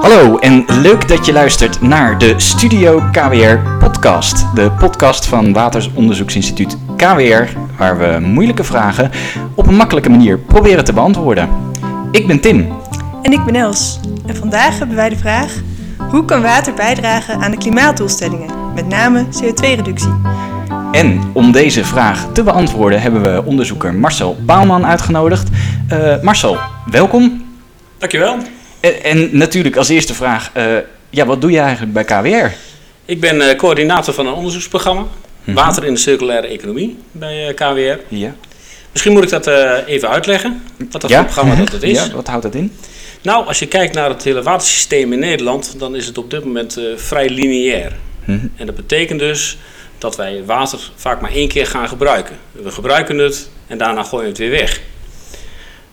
Hallo 0.00 0.38
en 0.38 0.64
leuk 0.66 1.08
dat 1.08 1.26
je 1.26 1.32
luistert 1.32 1.80
naar 1.80 2.18
de 2.18 2.34
Studio 2.36 3.02
KWR 3.12 3.78
podcast. 3.78 4.54
De 4.54 4.70
podcast 4.70 5.26
van 5.26 5.52
Watersonderzoeksinstituut 5.52 6.76
KWR, 6.96 7.58
waar 7.78 7.98
we 7.98 8.18
moeilijke 8.26 8.64
vragen 8.64 9.10
op 9.54 9.66
een 9.66 9.74
makkelijke 9.76 10.10
manier 10.10 10.38
proberen 10.38 10.84
te 10.84 10.92
beantwoorden. 10.92 11.48
Ik 12.10 12.26
ben 12.26 12.40
Tim. 12.40 12.72
En 13.22 13.32
ik 13.32 13.44
ben 13.44 13.54
Els. 13.54 14.00
En 14.26 14.36
vandaag 14.36 14.78
hebben 14.78 14.96
wij 14.96 15.08
de 15.08 15.16
vraag: 15.16 15.52
hoe 16.10 16.24
kan 16.24 16.42
water 16.42 16.74
bijdragen 16.74 17.40
aan 17.40 17.50
de 17.50 17.58
klimaatdoelstellingen, 17.58 18.72
met 18.74 18.88
name 18.88 19.24
CO2-reductie? 19.24 20.14
En 20.92 21.20
om 21.32 21.52
deze 21.52 21.84
vraag 21.84 22.26
te 22.32 22.42
beantwoorden 22.42 23.00
hebben 23.00 23.22
we 23.22 23.44
onderzoeker 23.44 23.94
Marcel 23.94 24.36
Bouwman 24.40 24.86
uitgenodigd. 24.86 25.48
Uh, 25.92 26.22
Marcel, 26.22 26.58
welkom. 26.90 27.44
Dankjewel. 27.98 28.36
En, 28.80 29.02
en 29.02 29.36
natuurlijk 29.36 29.76
als 29.76 29.88
eerste 29.88 30.14
vraag, 30.14 30.50
uh, 30.56 30.76
ja, 31.10 31.26
wat 31.26 31.40
doe 31.40 31.50
je 31.50 31.58
eigenlijk 31.58 31.92
bij 31.92 32.04
KWR? 32.04 32.54
Ik 33.04 33.20
ben 33.20 33.36
uh, 33.36 33.54
coördinator 33.54 34.14
van 34.14 34.26
een 34.26 34.32
onderzoeksprogramma, 34.32 35.00
mm-hmm. 35.00 35.54
Water 35.54 35.84
in 35.84 35.94
de 35.94 36.00
Circulaire 36.00 36.46
Economie 36.46 36.96
bij 37.12 37.48
uh, 37.48 37.54
KWR. 37.54 38.14
Ja. 38.14 38.34
Misschien 38.92 39.12
moet 39.12 39.22
ik 39.22 39.30
dat 39.30 39.46
even 39.86 40.08
uitleggen, 40.08 40.62
wat 40.90 41.00
dat 41.00 41.10
ja? 41.10 41.22
programma 41.22 41.54
dat 41.54 41.72
het 41.72 41.82
is. 41.82 42.06
Ja, 42.06 42.10
wat 42.14 42.26
houdt 42.26 42.42
dat 42.42 42.54
in? 42.54 42.72
Nou, 43.22 43.46
als 43.46 43.58
je 43.58 43.66
kijkt 43.66 43.94
naar 43.94 44.08
het 44.08 44.24
hele 44.24 44.42
watersysteem 44.42 45.12
in 45.12 45.18
Nederland, 45.18 45.74
dan 45.78 45.96
is 45.96 46.06
het 46.06 46.18
op 46.18 46.30
dit 46.30 46.44
moment 46.44 46.80
vrij 46.96 47.28
lineair. 47.28 47.92
Mm-hmm. 48.24 48.52
En 48.56 48.66
dat 48.66 48.74
betekent 48.74 49.18
dus 49.18 49.58
dat 49.98 50.16
wij 50.16 50.42
water 50.46 50.78
vaak 50.96 51.20
maar 51.20 51.32
één 51.32 51.48
keer 51.48 51.66
gaan 51.66 51.88
gebruiken. 51.88 52.36
We 52.52 52.70
gebruiken 52.70 53.18
het 53.18 53.50
en 53.66 53.78
daarna 53.78 54.02
gooien 54.02 54.24
we 54.24 54.28
het 54.28 54.38
weer 54.38 54.50
weg. 54.50 54.80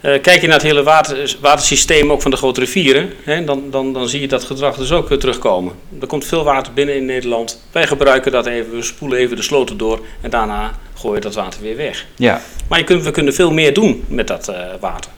Uh, 0.01 0.21
kijk 0.21 0.41
je 0.41 0.47
naar 0.47 0.55
het 0.55 0.65
hele 0.65 0.83
water, 0.83 1.35
watersysteem 1.41 2.11
ook 2.11 2.21
van 2.21 2.31
de 2.31 2.37
grote 2.37 2.59
rivieren, 2.59 3.13
hè, 3.23 3.43
dan, 3.43 3.63
dan, 3.71 3.93
dan 3.93 4.09
zie 4.09 4.21
je 4.21 4.27
dat 4.27 4.43
gedrag 4.43 4.75
dus 4.75 4.91
ook 4.91 5.09
weer 5.09 5.19
terugkomen. 5.19 5.73
Er 6.01 6.07
komt 6.07 6.25
veel 6.25 6.43
water 6.43 6.73
binnen 6.73 6.95
in 6.95 7.05
Nederland. 7.05 7.61
Wij 7.71 7.87
gebruiken 7.87 8.31
dat 8.31 8.45
even, 8.45 8.75
we 8.75 8.81
spoelen 8.81 9.17
even 9.17 9.35
de 9.35 9.41
sloten 9.41 9.77
door 9.77 9.99
en 10.21 10.29
daarna 10.29 10.71
gooien 10.95 11.15
we 11.15 11.21
dat 11.21 11.35
water 11.35 11.61
weer 11.61 11.75
weg. 11.75 12.05
Ja. 12.15 12.41
Maar 12.67 12.79
je 12.79 12.85
kunt, 12.85 13.03
we 13.03 13.11
kunnen 13.11 13.33
veel 13.33 13.51
meer 13.51 13.73
doen 13.73 14.03
met 14.07 14.27
dat 14.27 14.49
uh, 14.49 14.55
water. 14.79 15.11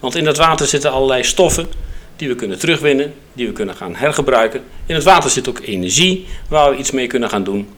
Want 0.00 0.16
in 0.16 0.24
dat 0.24 0.36
water 0.36 0.66
zitten 0.66 0.92
allerlei 0.92 1.24
stoffen 1.24 1.66
die 2.16 2.28
we 2.28 2.34
kunnen 2.34 2.58
terugwinnen, 2.58 3.14
die 3.32 3.46
we 3.46 3.52
kunnen 3.52 3.74
gaan 3.74 3.94
hergebruiken. 3.94 4.62
In 4.86 4.94
het 4.94 5.04
water 5.04 5.30
zit 5.30 5.48
ook 5.48 5.60
energie 5.64 6.26
waar 6.48 6.70
we 6.70 6.76
iets 6.76 6.90
mee 6.90 7.06
kunnen 7.06 7.28
gaan 7.28 7.44
doen. 7.44 7.68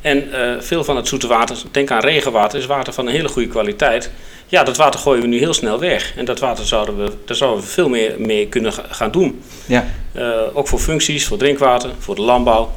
En 0.00 0.28
uh, 0.28 0.60
veel 0.60 0.84
van 0.84 0.96
het 0.96 1.08
zoete 1.08 1.26
water, 1.26 1.56
denk 1.70 1.90
aan 1.90 2.00
regenwater, 2.00 2.58
is 2.58 2.66
water 2.66 2.92
van 2.92 3.06
een 3.06 3.12
hele 3.12 3.28
goede 3.28 3.48
kwaliteit. 3.48 4.10
Ja, 4.46 4.62
dat 4.64 4.76
water 4.76 5.00
gooien 5.00 5.22
we 5.22 5.28
nu 5.28 5.38
heel 5.38 5.54
snel 5.54 5.78
weg. 5.78 6.12
En 6.16 6.24
dat 6.24 6.38
water 6.38 6.66
zouden 6.66 7.04
we, 7.04 7.12
daar 7.24 7.36
zouden 7.36 7.64
we 7.64 7.66
veel 7.66 7.88
meer 7.88 8.14
mee 8.18 8.46
kunnen 8.46 8.72
gaan 8.72 9.10
doen. 9.10 9.42
Ja. 9.66 9.86
Uh, 10.12 10.40
ook 10.52 10.68
voor 10.68 10.78
functies, 10.78 11.26
voor 11.26 11.38
drinkwater, 11.38 11.90
voor 11.98 12.14
de 12.14 12.22
landbouw, 12.22 12.72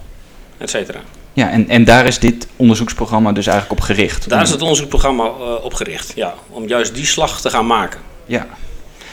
et 0.58 0.70
cetera. 0.70 1.00
Ja, 1.34 1.50
en, 1.50 1.70
en 1.70 1.84
daar 1.84 2.06
is 2.06 2.20
dit 2.20 2.48
onderzoeksprogramma 2.56 3.32
dus 3.32 3.48
eigenlijk 3.48 3.80
op 3.80 3.86
gericht? 3.86 4.30
Daar 4.30 4.42
is 4.42 4.50
het 4.50 4.62
onderzoeksprogramma 4.62 5.24
uh, 5.24 5.64
op 5.64 5.74
gericht, 5.74 6.12
ja. 6.16 6.34
Om 6.50 6.68
juist 6.68 6.96
die 6.96 7.06
slag 7.06 7.42
te 7.42 7.50
gaan 7.50 7.66
maken. 7.66 8.00
Ja. 8.26 8.48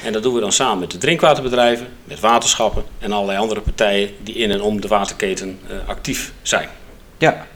En 0.05 0.13
dat 0.13 0.23
doen 0.23 0.35
we 0.35 0.41
dan 0.41 0.53
samen 0.53 0.79
met 0.79 0.91
de 0.91 0.99
drinkwaterbedrijven, 0.99 1.87
met 2.05 2.21
waterschappen 2.21 2.85
en 2.99 3.13
allerlei 3.13 3.39
andere 3.39 3.61
partijen 3.61 4.11
die 4.23 4.35
in 4.35 4.51
en 4.51 4.63
om 4.63 4.81
de 4.81 4.89
waterketen 4.89 5.59
actief 5.87 6.33
zijn. 6.43 6.69
Ja, 7.19 7.47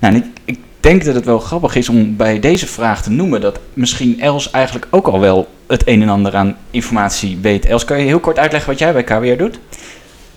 nou, 0.00 0.14
ik, 0.14 0.24
ik, 0.44 0.58
denk 0.80 1.04
dat 1.04 1.14
het 1.14 1.24
wel 1.24 1.38
grappig 1.38 1.74
is 1.74 1.88
om 1.88 2.16
bij 2.16 2.40
deze 2.40 2.66
vraag 2.66 3.02
te 3.02 3.10
noemen 3.10 3.40
dat 3.40 3.58
misschien 3.74 4.20
Els 4.20 4.50
eigenlijk 4.50 4.86
ook 4.90 5.06
al 5.06 5.20
wel 5.20 5.48
het 5.66 5.82
een 5.88 6.02
en 6.02 6.08
ander 6.08 6.36
aan 6.36 6.56
informatie 6.70 7.38
weet. 7.42 7.66
Els, 7.66 7.84
kan 7.84 7.98
je 7.98 8.04
heel 8.04 8.20
kort 8.20 8.38
uitleggen 8.38 8.70
wat 8.70 8.78
jij 8.78 8.92
bij 8.92 9.04
KWR 9.04 9.36
doet? 9.36 9.58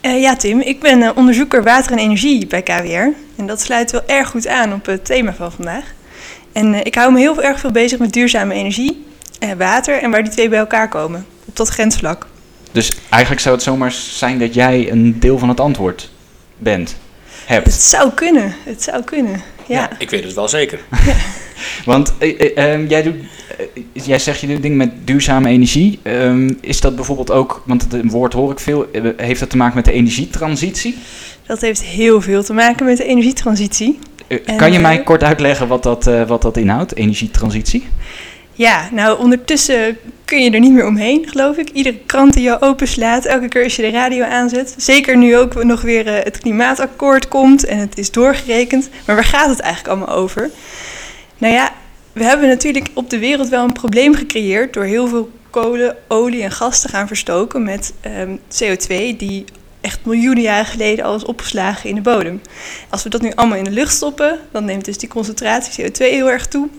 Uh, 0.02 0.22
ja, 0.22 0.36
Tim. 0.36 0.60
Ik 0.60 0.80
ben 0.80 1.02
uh, 1.02 1.10
onderzoeker 1.16 1.64
water 1.64 1.92
en 1.92 1.98
energie 1.98 2.48
bij 2.48 2.62
KWR. 2.62 3.18
En 3.36 3.48
dat 3.48 3.62
sluit 3.62 3.92
wel 3.92 4.04
erg 4.08 4.30
goed 4.30 4.48
aan 4.48 4.74
op 4.74 4.86
het 4.86 5.06
thema 5.06 5.34
van 5.34 5.52
vandaag. 5.52 5.94
En 6.52 6.74
uh, 6.74 6.80
ik 6.84 6.96
hou 6.96 7.12
me 7.12 7.20
heel 7.20 7.42
erg 7.42 7.60
veel 7.60 7.72
bezig 7.72 8.00
met 8.00 8.14
duurzame 8.14 8.54
energie, 8.54 9.06
water 9.58 10.02
en 10.02 10.12
waar 10.12 10.24
die 10.24 10.32
twee 10.32 10.50
bij 10.50 10.60
elkaar 10.60 10.90
komen. 10.90 11.26
Op 11.46 11.56
dat 11.56 11.70
grensvlak. 11.70 12.28
Dus 12.72 12.96
eigenlijk 13.10 13.42
zou 13.42 13.56
het 13.56 13.64
zomaar 13.64 13.92
zijn 13.92 14.40
dat 14.40 14.54
jij 14.54 14.92
een 14.92 15.20
deel 15.20 15.38
van 15.38 15.50
het 15.50 15.60
antwoord 15.60 16.10
bent. 16.58 16.96
Hebt. 17.46 17.66
Het 17.66 17.82
zou 17.82 18.12
kunnen, 18.12 18.56
het 18.64 18.84
zou 18.84 19.04
kunnen. 19.04 19.42
Ja. 19.68 19.80
ja 19.80 19.90
ik 19.98 20.10
weet 20.10 20.24
het 20.24 20.34
wel 20.34 20.48
zeker. 20.48 20.80
Want 21.86 22.14
uh, 22.20 22.40
uh, 22.56 22.90
jij, 22.90 23.04
doet, 23.04 23.16
uh, 23.16 23.84
jij 24.06 24.20
zegt 24.20 24.40
je 24.40 24.48
doet 24.48 24.62
dingen 24.62 24.78
met 24.78 24.92
duurzame 25.04 25.50
energie. 25.50 26.00
Um, 26.04 26.58
is 26.62 26.82
dat 26.82 26.96
bijvoorbeeld 26.96 27.32
ook, 27.32 27.64
want 27.66 27.88
het 27.92 28.12
woord 28.12 28.34
hoor 28.34 28.52
ik 28.52 28.60
veel, 28.60 28.86
heeft 29.18 29.40
dat 29.40 29.50
te 29.50 29.58
maken 29.58 29.76
met 29.76 29.86
de 29.86 29.92
energietransitie? 29.92 30.98
Dat 31.46 31.62
heeft 31.62 31.84
heel 31.84 32.22
veel 32.22 32.44
te 32.44 32.54
maken 32.54 32.86
met 32.86 32.98
de 32.98 33.06
energietransitie. 33.06 34.00
En, 34.28 34.58
kan 34.58 34.72
je 34.72 34.80
mij 34.80 35.04
kort 35.04 35.24
uitleggen 35.24 35.68
wat 35.68 35.84
dat, 35.84 36.10
wat 36.28 36.42
dat 36.42 36.58
inhoudt, 36.58 36.96
energietransitie? 36.96 37.88
Ja, 38.56 38.90
nou 38.92 39.20
ondertussen 39.20 39.98
kun 40.26 40.44
je 40.44 40.52
er 40.52 40.60
niet 40.60 40.72
meer 40.72 40.86
omheen, 40.86 41.30
geloof 41.30 41.58
ik. 41.58 41.70
Iedere 41.70 41.98
krant 42.06 42.34
die 42.34 42.44
je 42.44 42.62
openslaat, 42.62 43.26
elke 43.26 43.48
keer 43.48 43.64
als 43.64 43.76
je 43.76 43.82
de 43.82 43.90
radio 43.90 44.24
aanzet. 44.24 44.76
Zeker 44.78 45.18
nu 45.18 45.38
ook 45.38 45.64
nog 45.64 45.82
weer 45.82 46.08
uh, 46.08 46.14
het 46.24 46.38
klimaatakkoord 46.38 47.28
komt 47.28 47.66
en 47.66 47.78
het 47.78 47.98
is 47.98 48.12
doorgerekend. 48.12 48.90
Maar 49.06 49.16
waar 49.16 49.26
gaat 49.26 49.50
het 49.50 49.60
eigenlijk 49.60 49.96
allemaal 49.96 50.16
over? 50.16 50.50
Nou 51.38 51.54
ja, 51.54 51.74
we 52.12 52.24
hebben 52.24 52.48
natuurlijk 52.48 52.88
op 52.94 53.10
de 53.10 53.20
wereld 53.20 53.50
wel 53.50 53.64
een 53.64 53.74
probleem 53.74 54.16
gecreëerd 54.16 54.74
door 54.74 54.84
heel 54.84 55.08
veel 55.08 55.32
kolen, 55.50 55.96
olie 56.08 56.44
en 56.44 56.52
gas 56.52 56.82
te 56.82 56.88
gaan 56.88 57.08
verstoken 57.08 57.64
met 57.64 57.94
um, 58.20 58.40
CO2 58.40 59.18
die 59.18 59.46
echt 59.82 60.06
miljoenen 60.06 60.44
jaren 60.44 60.66
geleden 60.66 61.06
al 61.06 61.16
is 61.16 61.26
opgeslagen 61.26 61.90
in 61.90 61.96
de 61.96 62.02
bodem. 62.02 62.42
Als 62.90 63.04
we 63.04 63.10
dat 63.10 63.22
nu 63.22 63.32
allemaal 63.36 63.58
in 63.58 63.64
de 63.64 63.72
lucht 63.72 63.94
stoppen, 63.94 64.40
dan 64.52 64.66
neemt 64.66 64.86
dus 64.86 64.98
die 64.98 65.10
concentratie 65.10 65.92
CO2 65.92 65.98
heel 65.98 66.30
erg 66.30 66.48
toe. 66.48 66.70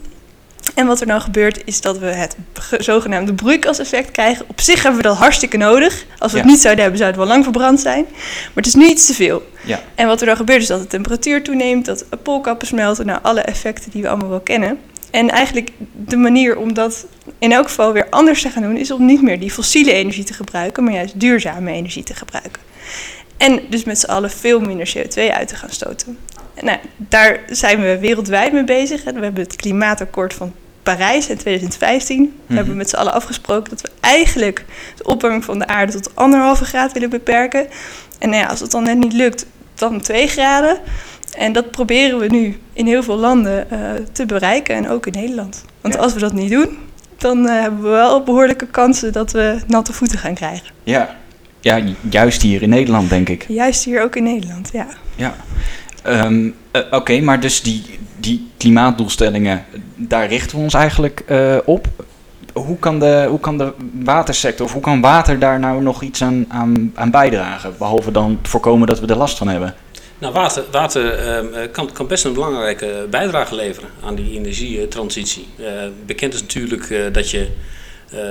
En 0.74 0.86
wat 0.86 1.00
er 1.00 1.06
dan 1.06 1.20
gebeurt 1.20 1.62
is 1.64 1.80
dat 1.80 1.98
we 1.98 2.06
het 2.06 2.36
zogenaamde 2.78 3.34
broeikaseffect 3.34 4.10
krijgen. 4.10 4.44
Op 4.48 4.60
zich 4.60 4.82
hebben 4.82 5.02
we 5.02 5.08
dat 5.08 5.16
hartstikke 5.16 5.56
nodig. 5.56 6.04
Als 6.18 6.32
we 6.32 6.38
Ja. 6.38 6.42
het 6.44 6.52
niet 6.52 6.60
zouden 6.62 6.82
hebben, 6.82 6.98
zou 7.00 7.10
het 7.10 7.20
wel 7.20 7.28
lang 7.28 7.42
verbrand 7.44 7.80
zijn. 7.80 8.04
Maar 8.10 8.50
het 8.54 8.66
is 8.66 8.74
nu 8.74 8.86
iets 8.86 9.06
te 9.06 9.14
veel. 9.14 9.42
Ja. 9.64 9.80
En 9.94 10.06
wat 10.06 10.20
er 10.20 10.26
dan 10.26 10.36
gebeurt 10.36 10.62
is 10.62 10.66
dat 10.68 10.80
de 10.80 10.86
temperatuur 10.86 11.42
toeneemt, 11.42 11.84
dat 11.84 12.04
poolkappen 12.22 12.66
smelten, 12.66 13.06
nou 13.06 13.18
alle 13.22 13.40
effecten 13.40 13.90
die 13.90 14.02
we 14.02 14.08
allemaal 14.08 14.28
wel 14.28 14.40
kennen. 14.40 14.78
En 15.10 15.30
eigenlijk 15.30 15.70
de 16.06 16.16
manier 16.16 16.56
om 16.56 16.74
dat 16.74 17.06
in 17.38 17.52
elk 17.52 17.64
geval 17.66 17.92
weer 17.92 18.06
anders 18.10 18.42
te 18.42 18.50
gaan 18.50 18.62
doen, 18.62 18.76
is 18.76 18.90
om 18.90 19.04
niet 19.06 19.22
meer 19.22 19.40
die 19.40 19.50
fossiele 19.50 19.92
energie 19.92 20.24
te 20.24 20.32
gebruiken, 20.34 20.84
maar 20.84 20.92
juist 20.92 21.20
duurzame 21.20 21.72
energie 21.72 22.02
te 22.02 22.14
gebruiken. 22.14 22.62
En 23.36 23.60
dus 23.70 23.84
met 23.84 23.98
z'n 23.98 24.06
allen 24.10 24.30
veel 24.30 24.60
minder 24.60 24.92
CO2 24.96 25.32
uit 25.32 25.48
te 25.48 25.54
gaan 25.56 25.70
stoten. 25.70 26.18
Nou, 26.60 26.78
daar 26.96 27.40
zijn 27.48 27.80
we 27.80 27.98
wereldwijd 27.98 28.52
mee 28.52 28.64
bezig. 28.64 29.04
We 29.04 29.10
hebben 29.10 29.42
het 29.42 29.56
klimaatakkoord 29.56 30.34
van 30.34 30.52
Parijs 30.84 31.28
in 31.28 31.36
2015. 31.36 32.22
We 32.22 32.30
Mhm. 32.46 32.56
hebben 32.56 32.76
met 32.76 32.88
z'n 32.90 32.96
allen 32.96 33.12
afgesproken 33.12 33.70
dat 33.70 33.80
we 33.80 33.88
eigenlijk 34.00 34.64
de 34.96 35.04
opwarming 35.04 35.44
van 35.44 35.58
de 35.58 35.66
aarde 35.66 35.92
tot 35.92 36.10
anderhalve 36.16 36.64
graad 36.64 36.92
willen 36.92 37.10
beperken. 37.10 37.66
En 38.18 38.28
nou 38.30 38.42
ja, 38.42 38.48
als 38.48 38.60
het 38.60 38.70
dan 38.70 38.82
net 38.82 38.98
niet 38.98 39.12
lukt, 39.12 39.46
dan 39.74 40.00
2 40.00 40.26
graden. 40.28 40.76
En 41.36 41.52
dat 41.52 41.70
proberen 41.70 42.18
we 42.18 42.26
nu 42.26 42.58
in 42.72 42.86
heel 42.86 43.02
veel 43.02 43.16
landen 43.16 43.66
uh, 43.72 43.78
te 44.12 44.26
bereiken 44.26 44.74
en 44.74 44.88
ook 44.88 45.06
in 45.06 45.12
Nederland. 45.20 45.64
Want 45.80 45.94
Ja. 45.94 46.00
als 46.00 46.12
we 46.14 46.20
dat 46.20 46.32
niet 46.32 46.50
doen, 46.50 46.78
dan 47.18 47.38
uh, 47.46 47.60
hebben 47.60 47.82
we 47.82 47.88
wel 47.88 48.22
behoorlijke 48.22 48.66
kansen 48.66 49.12
dat 49.12 49.32
we 49.32 49.58
natte 49.66 49.92
voeten 49.92 50.18
gaan 50.18 50.34
krijgen. 50.34 50.66
Ja. 50.82 51.16
ja, 51.60 51.76
ju- 51.78 51.94
juist 52.10 52.42
hier 52.42 52.62
in 52.62 52.68
Nederland 52.68 53.08
denk 53.10 53.28
ik. 53.28 53.44
Juist 53.48 53.84
hier 53.84 54.02
ook 54.02 54.16
in 54.16 54.22
Nederland, 54.22 54.70
ja. 54.72 54.86
Ja. 55.16 55.34
Ehm, 56.04 56.48
eh, 56.70 56.80
Oké, 56.90 57.20
maar 57.20 57.40
dus 57.40 57.62
die, 57.62 57.82
die 58.16 58.48
klimaatdoelstellingen, 58.56 59.64
daar 59.96 60.28
richten 60.28 60.56
we 60.56 60.62
ons 60.62 60.74
eigenlijk 60.74 61.22
eh, 61.26 61.56
op. 61.64 61.86
Hoe 62.52 62.78
kan, 62.78 62.98
de, 62.98 63.26
hoe 63.28 63.40
kan 63.40 63.58
de 63.58 63.72
watersector, 64.02 64.66
of 64.66 64.72
hoe 64.72 64.82
kan 64.82 65.00
water 65.00 65.38
daar 65.38 65.58
nou 65.60 65.82
nog 65.82 66.02
iets 66.02 66.22
aan, 66.22 66.44
aan, 66.48 66.92
aan 66.94 67.10
bijdragen? 67.10 67.74
Behalve 67.78 68.10
dan 68.10 68.38
voorkomen 68.42 68.86
dat 68.86 69.00
we 69.00 69.06
er 69.06 69.16
last 69.16 69.38
van 69.38 69.48
hebben. 69.48 69.74
Nou, 70.18 70.32
water, 70.32 70.64
water 70.70 71.14
ehm, 71.18 71.54
eh, 71.54 71.70
kan, 71.72 71.92
kan 71.92 72.06
best 72.06 72.24
een 72.24 72.32
belangrijke 72.32 73.06
bijdrage 73.10 73.54
leveren 73.54 73.88
aan 74.04 74.14
die 74.14 74.38
energietransitie. 74.38 75.46
Bekend 76.06 76.34
is 76.34 76.40
natuurlijk 76.40 76.94
dat, 77.12 77.30
je, 77.30 77.48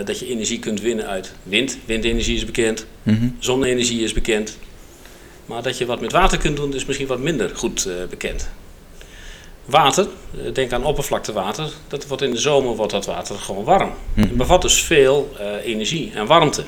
dat 0.05 0.19
je 0.19 0.27
energie 0.27 0.59
kunt 0.59 0.81
winnen 0.81 1.07
uit 1.07 1.33
wind. 1.43 1.77
Windenergie 1.85 2.35
is 2.35 2.45
bekend, 2.45 2.85
Mhm. 3.03 3.27
zonne-energie 3.39 4.03
is 4.03 4.13
bekend. 4.13 4.57
Maar 5.45 5.61
dat 5.61 5.77
je 5.77 5.85
wat 5.85 6.01
met 6.01 6.11
water 6.11 6.37
kunt 6.37 6.57
doen, 6.57 6.73
is 6.73 6.85
misschien 6.85 7.07
wat 7.07 7.19
minder 7.19 7.51
goed 7.55 7.85
eh, 7.85 7.93
bekend. 8.09 8.49
Water, 9.65 10.07
eh, 10.43 10.53
denk 10.53 10.71
aan 10.73 10.85
oppervlaktewater, 10.85 11.71
dat 11.87 12.07
wordt 12.07 12.23
in 12.23 12.31
de 12.31 12.39
zomer 12.39 12.75
wordt 12.75 12.91
dat 12.91 13.05
water 13.05 13.35
gewoon 13.35 13.63
warm. 13.63 13.91
Het 14.13 14.37
bevat 14.37 14.61
dus 14.61 14.81
veel 14.81 15.35
eh, 15.39 15.65
energie 15.65 16.11
en 16.13 16.25
warmte. 16.25 16.63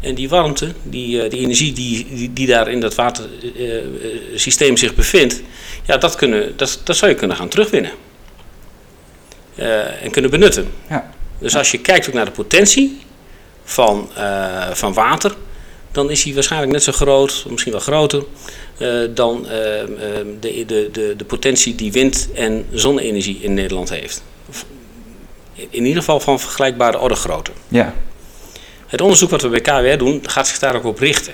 En 0.00 0.14
die 0.14 0.28
warmte, 0.28 0.72
die, 0.82 1.28
die 1.28 1.40
energie 1.40 1.72
die, 1.72 2.06
die, 2.14 2.32
die 2.32 2.46
daar 2.46 2.68
in 2.68 2.80
dat 2.80 2.94
watersysteem 2.94 4.76
zich 4.76 4.94
bevindt, 4.94 5.42
ja, 5.84 5.96
dat, 5.96 6.14
kunnen, 6.14 6.56
dat, 6.56 6.80
dat 6.84 6.96
zou 6.96 7.10
je 7.10 7.16
kunnen 7.16 7.36
gaan 7.36 7.48
terugwinnen. 7.48 7.90
En 10.02 10.10
kunnen 10.10 10.30
benutten. 10.30 10.72
Ja. 10.88 11.12
Dus 11.38 11.56
als 11.56 11.70
je 11.70 11.80
kijkt 11.80 12.08
ook 12.08 12.14
naar 12.14 12.24
de 12.24 12.30
potentie 12.30 13.00
van, 13.64 14.08
van 14.72 14.92
water, 14.92 15.34
dan 15.92 16.10
is 16.10 16.24
hij 16.24 16.34
waarschijnlijk 16.34 16.72
net 16.72 16.82
zo 16.82 16.92
groot, 16.92 17.44
misschien 17.48 17.72
wel 17.72 17.80
groter, 17.80 18.24
eh, 18.78 18.88
dan 19.14 19.48
eh, 19.48 19.82
eh, 19.82 19.88
de, 20.40 20.64
de, 20.66 20.88
de, 20.92 21.14
de 21.16 21.24
potentie 21.24 21.74
die 21.74 21.92
wind- 21.92 22.28
en 22.34 22.66
zonne-energie 22.72 23.38
in 23.40 23.54
Nederland 23.54 23.90
heeft. 23.90 24.22
In 25.54 25.84
ieder 25.84 25.98
geval 25.98 26.20
van 26.20 26.40
vergelijkbare 26.40 26.98
orde 26.98 27.14
grootte. 27.14 27.50
Ja. 27.68 27.94
Het 28.86 29.00
onderzoek 29.00 29.30
wat 29.30 29.42
we 29.42 29.48
bij 29.48 29.60
KWR 29.60 29.98
doen, 29.98 30.20
gaat 30.22 30.48
zich 30.48 30.58
daar 30.58 30.74
ook 30.74 30.84
op 30.84 30.98
richten. 30.98 31.32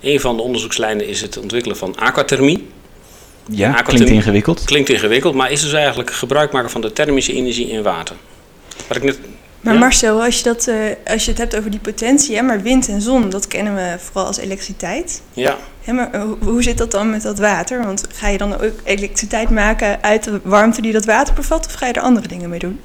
Een 0.00 0.20
van 0.20 0.36
de 0.36 0.42
onderzoekslijnen 0.42 1.06
is 1.06 1.20
het 1.20 1.38
ontwikkelen 1.38 1.76
van 1.76 1.96
aquathermie. 1.96 2.68
Ja, 3.48 3.68
Aquathermie. 3.68 4.04
klinkt 4.04 4.10
ingewikkeld. 4.10 4.64
Klinkt 4.64 4.88
ingewikkeld, 4.88 5.34
maar 5.34 5.50
is 5.50 5.62
dus 5.62 5.72
eigenlijk 5.72 6.12
gebruik 6.12 6.52
maken 6.52 6.70
van 6.70 6.80
de 6.80 6.92
thermische 6.92 7.32
energie 7.32 7.68
in 7.68 7.82
water. 7.82 8.16
Wat 8.86 8.96
ik 8.96 9.02
net, 9.02 9.18
Maar 9.60 9.74
Ja. 9.74 9.80
Marcel, 9.80 10.22
als 10.22 10.36
je, 10.36 10.42
dat, 10.42 10.66
eh, 10.66 10.76
als 11.04 11.24
je 11.24 11.30
het 11.30 11.40
hebt 11.40 11.56
over 11.56 11.70
die 11.70 11.80
potentie, 11.80 12.36
hè, 12.36 12.42
maar 12.42 12.62
wind 12.62 12.88
en 12.88 13.00
zon, 13.00 13.30
dat 13.30 13.46
kennen 13.46 13.74
we 13.74 13.96
vooral 13.98 14.26
als 14.26 14.38
elektriciteit. 14.38 15.22
ja, 15.32 15.56
Hè, 15.84 15.92
maar 15.92 16.12
eh, 16.12 16.22
hoe, 16.40 16.62
zit 16.62 16.78
dat 16.78 16.90
dan 16.90 17.10
met 17.10 17.22
dat 17.22 17.38
water? 17.38 17.84
Want 17.84 18.04
ga 18.12 18.28
je 18.28 18.38
dan 18.38 18.54
ook 18.54 18.72
elektriciteit 18.84 19.50
maken 19.50 20.02
uit 20.02 20.24
de 20.24 20.40
warmte 20.42 20.80
die 20.80 20.92
dat 20.92 21.04
water 21.04 21.34
bevat, 21.34 21.66
of 21.66 21.72
ga 21.72 21.86
je 21.86 21.92
er 21.92 22.02
andere 22.02 22.28
dingen 22.28 22.50
mee 22.50 22.58
doen? 22.58 22.80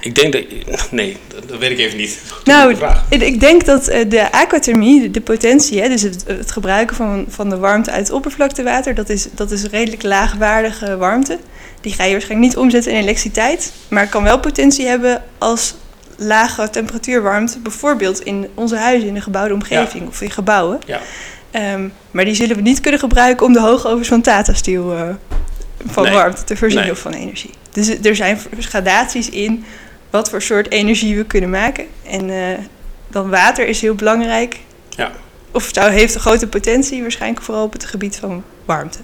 ik 0.00 0.14
denk 0.14 0.32
dat. 0.32 0.88
Nee, 0.90 1.16
dat, 1.46 1.58
weet 1.58 1.70
ik 1.70 1.78
even 1.78 1.98
niet. 1.98 2.18
Nou, 2.44 2.76
ik 3.08 3.40
denk 3.40 3.64
dat 3.64 3.88
eh, 3.88 4.10
de 4.10 4.32
aquathermie, 4.32 5.00
de, 5.00 5.10
de 5.10 5.20
potentie, 5.20 5.80
hè, 5.80 5.88
dus 5.88 6.02
het, 6.02 6.24
het 6.26 6.50
gebruiken 6.50 6.96
van, 6.96 7.24
van 7.28 7.48
de 7.48 7.58
warmte 7.58 7.90
uit 7.90 8.06
het 8.06 8.16
oppervlaktewater, 8.16 8.94
dat 8.94 9.08
is, 9.08 9.26
dat 9.34 9.50
is 9.50 9.64
redelijk 9.64 10.02
laagwaardige 10.02 10.96
warmte. 10.96 11.38
Die 11.80 11.92
ga 11.92 12.04
je 12.04 12.12
waarschijnlijk 12.12 12.50
niet 12.50 12.58
omzetten 12.60 12.92
in 12.92 12.98
elektriciteit, 12.98 13.72
maar 13.88 14.02
het 14.02 14.10
kan 14.10 14.22
wel 14.22 14.40
potentie 14.40 14.86
hebben 14.86 15.22
als 15.38 15.74
lage 16.16 16.70
temperatuurwarmte, 16.70 17.58
bijvoorbeeld 17.58 18.20
in 18.20 18.48
onze 18.54 18.76
huizen, 18.76 19.08
in 19.08 19.14
de 19.14 19.20
gebouwde 19.20 19.54
omgeving 19.54 20.08
of 20.08 20.20
in 20.20 20.30
gebouwen. 20.30 20.78
Ja. 20.86 21.00
Ehm, 21.50 21.88
maar 22.10 22.24
die 22.24 22.34
zullen 22.34 22.56
we 22.56 22.62
niet 22.62 22.80
kunnen 22.80 23.00
gebruiken 23.00 23.46
om 23.46 23.52
de 23.52 23.60
hoogovens 23.60 24.08
van 24.08 24.20
Tata 24.20 24.54
Steel 24.54 24.94
eh, 24.94 25.02
van 25.86 26.02
Nee. 26.02 26.12
warmte 26.12 26.44
te 26.44 26.56
voorzien 26.56 26.80
Nee. 26.80 26.90
of 26.90 26.98
van 26.98 27.12
energie. 27.12 27.50
Dus 27.72 27.88
er 28.02 28.16
zijn 28.16 28.38
gradaties 28.58 29.30
in 29.30 29.64
wat 30.10 30.30
voor 30.30 30.42
soort 30.42 30.70
energie 30.70 31.16
we 31.16 31.24
kunnen 31.24 31.50
maken. 31.50 31.86
En 32.06 32.30
eh, 32.30 32.58
dan 33.08 33.30
water 33.30 33.68
is 33.68 33.80
heel 33.80 33.94
belangrijk. 33.94 34.60
Ja. 34.88 35.10
Of 35.50 35.68
zou, 35.72 35.90
heeft 35.90 36.14
een 36.14 36.20
grote 36.20 36.46
potentie, 36.46 37.02
waarschijnlijk 37.02 37.42
vooral 37.42 37.64
op 37.64 37.72
het 37.72 37.84
gebied 37.84 38.16
van 38.16 38.44
warmte. 38.64 38.98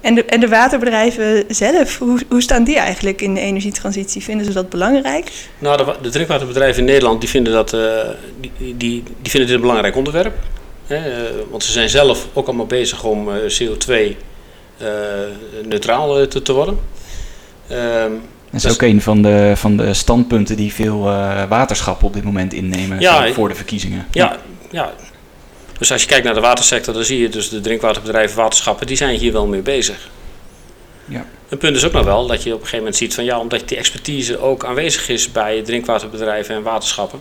En, 0.00 0.14
de, 0.14 0.24
en 0.24 0.40
de 0.40 0.48
waterbedrijven 0.48 1.44
zelf, 1.48 1.98
hoe, 1.98 2.20
hoe 2.28 2.42
staan 2.42 2.64
die 2.64 2.78
eigenlijk 2.78 3.20
in 3.22 3.34
de 3.34 3.40
energietransitie? 3.40 4.22
Vinden 4.22 4.46
ze 4.46 4.52
dat 4.52 4.68
belangrijk? 4.68 5.30
Nou, 5.58 5.76
de, 5.76 5.94
de 6.02 6.08
drinkwaterbedrijven 6.08 6.80
in 6.80 6.84
Nederland 6.88 7.20
die 7.20 7.30
vinden, 7.30 7.52
dat, 7.52 7.72
eh, 7.72 7.80
die, 8.40 8.50
die, 8.58 8.76
die 8.76 9.02
vinden 9.30 9.46
dit 9.46 9.50
een 9.54 9.60
belangrijk 9.60 9.96
onderwerp. 9.96 10.34
Hè, 10.86 10.96
eh, 10.96 11.30
want 11.50 11.64
ze 11.64 11.72
zijn 11.72 11.88
zelf 11.88 12.26
ook 12.32 12.46
allemaal 12.46 12.66
bezig 12.66 13.04
om 13.04 13.28
eh, 13.30 13.36
CO2-neutraal 14.78 16.26
te, 16.28 16.42
te 16.42 16.52
worden. 16.52 16.78
Ehm, 17.68 18.10
Dat 18.10 18.60
is 18.60 18.62
Dus- 18.62 18.72
ook 18.72 18.82
een 18.82 19.00
van 19.02 19.22
de, 19.22 19.52
van 19.56 19.76
de 19.76 19.94
standpunten 19.94 20.56
die 20.56 20.72
veel 20.72 21.08
eh, 21.08 21.42
waterschappen 21.48 22.06
op 22.06 22.12
dit 22.14 22.24
moment 22.24 22.52
innemen 22.52 23.00
Ja, 23.00 23.16
voor- 23.18 23.26
ik- 23.26 23.34
voor 23.34 23.48
de 23.48 23.54
verkiezingen. 23.54 24.06
ja, 24.10 24.36
ja. 24.70 24.92
Dus 25.80 25.92
als 25.92 26.02
je 26.02 26.08
kijkt 26.08 26.24
naar 26.24 26.34
de 26.34 26.40
watersector, 26.40 26.94
dan 26.94 27.04
zie 27.04 27.20
je 27.20 27.28
dus 27.28 27.48
de 27.48 27.60
drinkwaterbedrijven, 27.60 28.36
waterschappen, 28.36 28.86
die 28.86 28.96
zijn 28.96 29.18
hier 29.18 29.32
wel 29.32 29.46
mee 29.46 29.60
bezig. 29.60 30.08
Ja. 31.04 31.26
Een 31.48 31.58
punt 31.58 31.76
is 31.76 31.84
ook 31.84 31.92
nog 31.92 32.04
wel 32.04 32.26
dat 32.26 32.42
je 32.42 32.48
op 32.48 32.54
een 32.54 32.60
gegeven 32.60 32.78
moment 32.78 32.96
ziet 32.96 33.14
van 33.14 33.24
ja, 33.24 33.38
omdat 33.38 33.68
die 33.68 33.76
expertise 33.76 34.38
ook 34.38 34.64
aanwezig 34.64 35.08
is 35.08 35.32
bij 35.32 35.62
drinkwaterbedrijven 35.62 36.54
en 36.54 36.62
waterschappen, 36.62 37.20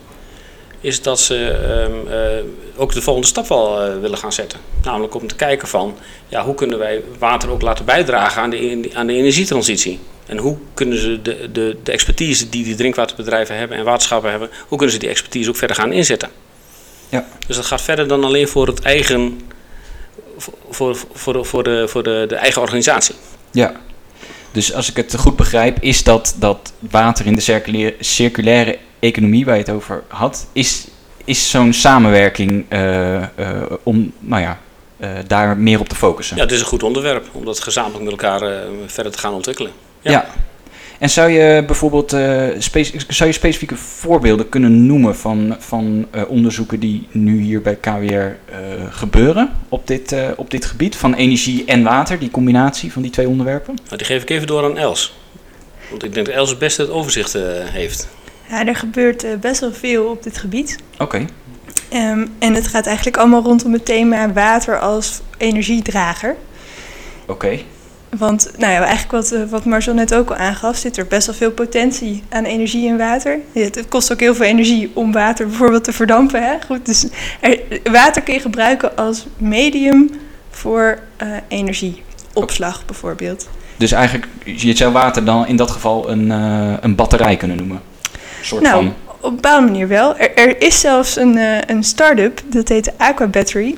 is 0.81 1.01
dat 1.01 1.19
ze 1.19 1.47
ehm, 1.47 2.13
eh, 2.13 2.81
ook 2.81 2.93
de 2.93 3.01
volgende 3.01 3.27
stap 3.27 3.47
wel 3.47 3.81
eh, 3.81 3.99
willen 3.99 4.17
gaan 4.17 4.33
zetten. 4.33 4.59
Namelijk 4.83 5.15
om 5.15 5.27
te 5.27 5.35
kijken 5.35 5.67
van 5.67 5.97
ja, 6.27 6.45
hoe 6.45 6.55
kunnen 6.55 6.79
wij 6.79 7.03
water 7.19 7.49
ook 7.49 7.61
laten 7.61 7.85
bijdragen 7.85 8.41
aan 8.41 8.49
de, 8.49 8.89
aan 8.93 9.07
de 9.07 9.13
energietransitie. 9.13 9.99
En 10.25 10.37
hoe 10.37 10.57
kunnen 10.73 10.97
ze 10.97 11.21
de, 11.21 11.51
de, 11.51 11.77
de 11.83 11.91
expertise 11.91 12.49
die 12.49 12.63
die 12.63 12.75
drinkwaterbedrijven 12.75 13.57
hebben 13.57 13.77
en 13.77 13.83
waterschappen 13.83 14.29
hebben, 14.29 14.49
hoe 14.67 14.77
kunnen 14.77 14.95
ze 14.95 15.01
die 15.01 15.09
expertise 15.09 15.49
ook 15.49 15.55
verder 15.55 15.75
gaan 15.75 15.91
inzetten? 15.91 16.29
Ja. 17.09 17.25
Dus 17.47 17.55
dat 17.55 17.65
gaat 17.65 17.81
verder 17.81 18.07
dan 18.07 18.23
alleen 18.23 18.47
voor 18.47 18.67
het 18.67 18.79
eigen, 18.79 19.41
voor, 20.69 20.97
voor, 21.13 21.45
voor, 21.45 21.63
de, 21.63 21.87
voor 21.87 22.03
de, 22.03 22.25
de 22.27 22.35
eigen 22.35 22.61
organisatie. 22.61 23.15
Ja. 23.51 23.73
Dus 24.51 24.73
als 24.73 24.89
ik 24.89 24.95
het 24.95 25.15
goed 25.17 25.35
begrijp, 25.35 25.77
is 25.81 26.03
dat, 26.03 26.35
dat 26.37 26.73
water 26.79 27.25
in 27.25 27.35
de 27.35 27.41
circulaire, 27.41 27.95
circulaire 27.99 28.77
economie 28.99 29.45
waar 29.45 29.55
je 29.55 29.61
het 29.61 29.71
over 29.71 30.03
had, 30.07 30.47
is, 30.53 30.87
is 31.23 31.49
zo'n 31.49 31.73
samenwerking 31.73 32.65
eh, 32.69 33.15
eh, 33.15 33.27
om 33.83 34.13
nou 34.19 34.41
ja, 34.41 34.59
eh, 34.97 35.09
daar 35.27 35.57
meer 35.57 35.79
op 35.79 35.89
te 35.89 35.95
focussen. 35.95 36.35
Ja, 36.35 36.41
het 36.41 36.51
is 36.51 36.59
een 36.59 36.65
goed 36.65 36.83
onderwerp 36.83 37.27
om 37.31 37.45
dat 37.45 37.59
gezamenlijk 37.59 38.03
met 38.03 38.11
elkaar 38.11 38.63
verder 38.85 39.11
te 39.11 39.17
gaan 39.17 39.33
ontwikkelen. 39.33 39.71
Ja. 40.01 40.11
Ja. 40.11 40.25
En 40.99 41.09
zou 41.09 41.29
je 41.29 41.63
bijvoorbeeld 41.65 42.13
eh, 42.13 42.47
spe- 42.57 42.91
zou 43.07 43.29
je 43.29 43.35
specifieke 43.35 43.75
voorbeelden 43.75 44.49
kunnen 44.49 44.85
noemen 44.85 45.15
van, 45.15 45.55
van 45.59 46.07
eh, 46.11 46.21
onderzoeken 46.27 46.79
die 46.79 47.07
nu 47.11 47.41
hier 47.41 47.61
bij 47.61 47.75
KWR 47.75 48.13
eh, 48.13 48.35
gebeuren 48.89 49.49
op 49.69 49.87
dit, 49.87 50.11
eh, 50.11 50.27
op 50.35 50.51
dit 50.51 50.65
gebied 50.65 50.95
van 50.95 51.13
energie 51.13 51.65
en 51.65 51.83
water, 51.83 52.19
die 52.19 52.31
combinatie 52.31 52.91
van 52.91 53.01
die 53.01 53.11
twee 53.11 53.27
onderwerpen? 53.27 53.77
Nou, 53.85 53.97
die 53.97 54.05
geef 54.05 54.21
ik 54.21 54.29
even 54.29 54.47
door 54.47 54.63
aan 54.63 54.77
Els. 54.77 55.13
Want 55.89 56.03
ik 56.03 56.13
denk 56.13 56.25
dat 56.25 56.35
Els 56.35 56.49
het 56.49 56.59
beste 56.59 56.81
het 56.81 56.91
overzicht 56.91 57.35
eh, 57.35 57.43
heeft. 57.65 58.07
Ja, 58.49 58.65
er 58.65 58.75
gebeurt 58.75 59.23
eh, 59.23 59.35
best 59.35 59.59
wel 59.59 59.73
veel 59.73 60.05
op 60.05 60.23
dit 60.23 60.37
gebied. 60.37 60.77
Oké. 60.97 61.25
Ehm, 61.89 62.25
en 62.39 62.53
het 62.53 62.67
gaat 62.67 62.85
eigenlijk 62.85 63.17
allemaal 63.17 63.43
rondom 63.43 63.73
het 63.73 63.85
thema 63.85 64.33
water 64.33 64.79
als 64.79 65.19
energiedrager. 65.37 66.35
Oké. 67.25 67.59
Want 68.17 68.51
nou 68.57 68.71
ja, 68.73 68.79
eigenlijk 68.79 69.11
wat, 69.11 69.31
eh, 69.31 69.41
wat 69.49 69.65
Marcel 69.65 69.93
net 69.93 70.13
ook 70.13 70.29
al 70.29 70.35
aangaf, 70.35 70.77
zit 70.77 70.97
er 70.97 71.07
best 71.07 71.25
wel 71.27 71.35
veel 71.35 71.51
potentie 71.51 72.23
aan 72.29 72.43
energie 72.43 72.87
in 72.87 72.97
water. 72.97 73.39
Het 73.53 73.85
kost 73.89 74.11
ook 74.11 74.19
heel 74.19 74.35
veel 74.35 74.45
energie 74.45 74.91
om 74.93 75.11
water 75.11 75.47
bijvoorbeeld 75.47 75.83
te 75.83 75.93
verdampen. 75.93 76.43
Hè? 76.43 76.53
Goed, 76.65 76.85
dus 76.85 77.07
er- 77.39 77.59
water 77.91 78.21
kun 78.21 78.33
je 78.33 78.39
gebruiken 78.39 78.95
als 78.97 79.25
medium 79.37 80.09
voor 80.49 80.99
eh, 81.17 81.27
energieopslag 81.47 82.85
bijvoorbeeld. 82.85 83.47
Dus 83.77 83.91
eigenlijk, 83.91 84.27
je 84.43 84.75
zou 84.75 84.91
water 84.93 85.25
dan 85.25 85.47
in 85.47 85.55
dat 85.55 85.71
geval 85.71 86.09
een, 86.09 86.31
eh, 86.31 86.73
een 86.81 86.95
batterij 86.95 87.37
kunnen 87.37 87.57
noemen. 87.57 87.81
Een 88.39 88.45
soort 88.45 88.61
Nou, 88.63 88.83
van. 88.83 88.93
op 89.07 89.23
een 89.23 89.35
bepaalde 89.35 89.65
manier 89.65 89.87
wel. 89.87 90.17
Er, 90.17 90.33
er 90.37 90.61
is 90.61 90.79
zelfs 90.79 91.15
een, 91.17 91.39
een 91.71 91.83
start-up, 91.83 92.41
dat 92.45 92.67
heet 92.67 92.91
Aqua 92.97 93.27
Battery. 93.27 93.75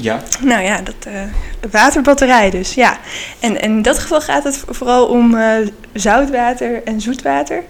Ja. 0.00 0.22
Nou 0.40 0.62
ja, 0.62 0.80
dat 0.80 0.94
eh, 1.06 1.22
waterbatterij 1.70 2.50
dus, 2.50 2.74
ja. 2.74 2.98
En, 3.40 3.60
en 3.60 3.70
in 3.70 3.82
dat 3.82 3.98
geval 3.98 4.20
gaat 4.20 4.44
het 4.44 4.64
vooral 4.68 5.06
om 5.06 5.34
eh, 5.34 5.54
zoutwater 5.92 6.82
en 6.84 7.00
zoetwater. 7.00 7.62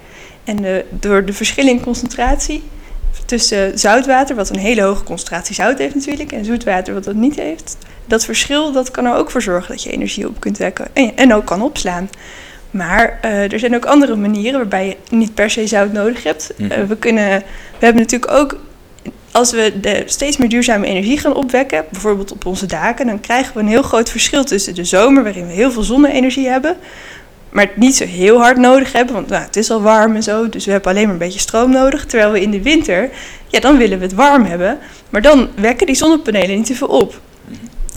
En 0.44 0.56
de, 0.56 0.84
door 0.90 1.24
de 1.24 1.32
verschil 1.32 1.66
in 1.66 1.80
concentratie 1.80 2.62
tussen 3.26 3.78
zoutwater, 3.78 4.36
wat 4.36 4.50
een 4.50 4.58
hele 4.58 4.82
hoge 4.82 5.04
concentratie 5.04 5.54
zout 5.54 5.78
heeft 5.78 5.94
natuurlijk, 5.94 6.32
en 6.32 6.44
zoetwater, 6.44 6.94
wat 6.94 7.04
dat 7.04 7.14
niet 7.14 7.36
heeft. 7.36 7.76
Dat 8.06 8.24
verschil 8.24 8.72
dat 8.72 8.90
kan 8.90 9.04
er 9.04 9.14
ook 9.14 9.30
voor 9.30 9.42
zorgen 9.42 9.74
dat 9.74 9.82
je 9.82 9.90
energie 9.90 10.28
op 10.28 10.40
kunt 10.40 10.58
wekken 10.58 10.86
en, 10.92 11.16
en 11.16 11.34
ook 11.34 11.44
kan 11.44 11.62
opslaan. 11.62 12.10
Maar 12.70 13.18
eh, 13.20 13.52
er 13.52 13.58
zijn 13.58 13.74
ook 13.74 13.84
andere 13.84 14.16
manieren 14.16 14.60
waarbij 14.60 14.86
je 14.86 14.96
niet 15.16 15.34
per 15.34 15.50
se 15.50 15.66
zout 15.66 15.92
nodig 15.92 16.22
hebt. 16.22 16.52
Mhm. 16.56 16.86
We, 16.86 16.96
kunnen, 16.96 17.38
we 17.78 17.84
hebben 17.84 18.02
natuurlijk 18.02 18.32
ook 18.32 18.58
als 19.32 19.50
we 19.52 20.02
steeds 20.06 20.36
meer 20.36 20.48
duurzame 20.48 20.86
energie 20.86 21.18
gaan 21.18 21.34
opwekken, 21.34 21.84
bijvoorbeeld 21.90 22.32
op 22.32 22.46
onze 22.46 22.66
daken, 22.66 23.06
dan 23.06 23.20
krijgen 23.20 23.54
we 23.54 23.60
een 23.60 23.68
heel 23.68 23.82
groot 23.82 24.10
verschil 24.10 24.44
tussen 24.44 24.74
de 24.74 24.84
zomer, 24.84 25.22
waarin 25.22 25.46
we 25.46 25.52
heel 25.52 25.70
veel 25.70 25.82
zonne-energie 25.82 26.48
hebben, 26.48 26.76
maar 27.50 27.64
het 27.64 27.76
niet 27.76 27.96
zo 27.96 28.04
heel 28.04 28.38
hard 28.38 28.56
nodig 28.56 28.92
hebben, 28.92 29.14
want 29.14 29.28
nou, 29.28 29.42
het 29.42 29.56
is 29.56 29.70
al 29.70 29.82
warm 29.82 30.14
en 30.14 30.22
zo, 30.22 30.48
dus 30.48 30.64
we 30.64 30.70
hebben 30.70 30.90
alleen 30.90 31.04
maar 31.04 31.12
een 31.12 31.18
beetje 31.18 31.38
stroom 31.38 31.70
nodig. 31.70 32.06
Terwijl 32.06 32.32
we 32.32 32.40
in 32.40 32.50
de 32.50 32.62
winter, 32.62 33.10
ja, 33.46 33.60
dan 33.60 33.76
willen 33.76 33.98
we 33.98 34.04
het 34.04 34.14
warm 34.14 34.44
hebben, 34.44 34.78
maar 35.10 35.22
dan 35.22 35.48
wekken 35.54 35.86
die 35.86 35.96
zonnepanelen 35.96 36.56
niet 36.56 36.66
te 36.66 36.74
veel 36.74 36.88
op. 36.88 37.20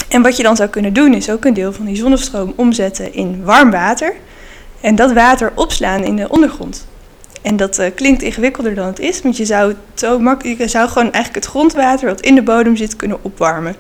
En 0.10 0.22
wat 0.22 0.38
je 0.38 0.44
dan 0.44 0.56
zou 0.56 0.70
kunnen 0.70 0.94
doen, 0.94 1.14
is 1.14 1.30
ook 1.30 1.46
een 1.46 1.54
deel 1.54 1.74
van 1.74 1.86
die 1.86 1.96
zonnestroom 1.96 2.54
omzetten 2.56 3.14
in 3.14 3.44
warm 3.44 3.72
water 3.72 4.14
en 4.82 4.96
dat 4.96 5.14
water 5.14 5.52
opslaan 5.56 6.04
in 6.04 6.16
de 6.16 6.30
ondergrond. 6.30 6.88
En 7.44 7.56
dat 7.58 7.78
eh, 7.78 7.92
klinkt 7.96 8.22
ingewikkelder 8.22 8.76
dan 8.76 8.86
het 8.88 9.00
is, 9.00 9.22
want 9.22 9.38
je 9.38 9.46
zou, 9.46 9.68
het 9.68 10.00
zo 10.00 10.20
mak- 10.20 10.44
je 10.44 10.68
zou 10.68 10.88
gewoon 10.88 11.12
eigenlijk 11.12 11.36
het 11.46 11.54
grondwater 11.54 12.08
wat 12.08 12.22
in 12.22 12.36
de 12.36 12.42
bodem 12.42 12.76
zit 12.76 12.96
kunnen 12.96 13.18
opwarmen. 13.22 13.76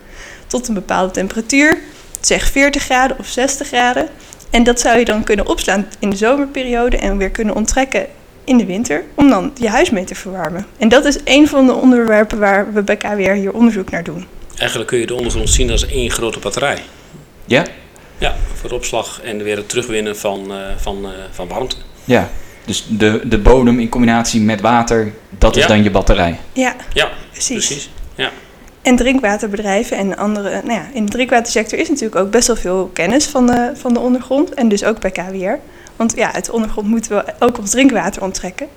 Tot 0.47 0.67
een 0.67 0.73
bepaalde 0.73 1.11
temperatuur, 1.11 1.77
zeg 2.21 2.51
40 2.51 2.83
graden 2.83 3.17
of 3.19 3.27
60 3.27 3.67
graden. 3.67 4.07
En 4.49 4.63
dat 4.63 4.79
zou 4.79 4.99
je 4.99 5.05
dan 5.05 5.23
kunnen 5.23 5.47
opslaan 5.47 5.87
in 5.99 6.09
de 6.09 6.15
zomerperiode 6.15 6.97
en 6.97 7.17
weer 7.17 7.29
kunnen 7.29 7.55
onttrekken 7.55 8.05
in 8.43 8.57
de 8.57 8.65
winter, 8.65 9.03
om 9.15 9.29
dan 9.29 9.51
je 9.59 9.69
huis 9.69 9.89
mee 9.89 10.03
te 10.03 10.15
verwarmen. 10.15 10.65
En 10.77 10.89
dat 10.89 11.05
is 11.05 11.17
een 11.23 11.47
van 11.47 11.65
de 11.65 11.73
onderwerpen 11.73 12.39
waar 12.39 12.73
we 12.73 12.81
bij 12.81 12.97
KWR 12.97 13.31
hier 13.31 13.53
onderzoek 13.53 13.89
naar 13.89 14.03
doen. 14.03 14.25
Eigenlijk 14.57 14.89
kun 14.89 14.99
je 14.99 15.05
de 15.05 15.13
ondergrond 15.15 15.49
zien 15.49 15.71
als 15.71 15.87
één 15.87 16.09
grote 16.11 16.39
batterij. 16.39 16.77
Ja? 17.45 17.65
Ja, 18.17 18.35
voor 18.59 18.69
de 18.69 18.75
opslag 18.75 19.21
en 19.23 19.43
weer 19.43 19.57
het 19.57 19.69
terugwinnen 19.69 20.17
van, 20.17 20.51
eh, 20.51 20.57
van, 20.77 21.05
eh, 21.05 21.09
van 21.31 21.47
warmte. 21.47 21.75
Ja. 22.03 22.29
Dus 22.65 22.85
de, 22.89 23.21
de 23.23 23.37
bodem 23.39 23.79
in 23.79 23.89
combinatie 23.89 24.41
met 24.41 24.61
water, 24.61 25.13
dat 25.37 25.55
is 25.55 25.61
Ja. 25.61 25.67
dan 25.67 25.83
je 25.83 25.91
batterij. 25.91 26.39
Ja, 26.53 26.75
Ja, 26.93 27.09
precies. 27.31 27.67
precies. 27.67 27.89
Ja. 28.15 28.29
En 28.81 28.95
drinkwaterbedrijven 28.95 29.97
en 29.97 30.17
andere, 30.17 30.49
nou 30.49 30.71
ja, 30.79 30.85
in 30.93 31.05
de 31.05 31.11
drinkwatersector 31.11 31.79
is 31.79 31.89
natuurlijk 31.89 32.15
ook 32.15 32.31
best 32.31 32.47
wel 32.47 32.55
veel 32.55 32.89
kennis 32.93 33.25
van 33.25 33.45
de, 33.47 33.71
van 33.75 33.93
de 33.93 33.99
ondergrond. 33.99 34.53
En 34.53 34.67
dus 34.67 34.83
ook 34.83 34.99
bij 34.99 35.11
KWR. 35.11 35.59
Want 35.95 36.13
ja, 36.15 36.29
het 36.33 36.49
ondergrond 36.49 36.87
moeten 36.87 37.11
we 37.15 37.23
ook 37.39 37.57
ons 37.57 37.69
drinkwater 37.71 38.21
onttrekken. 38.21 38.67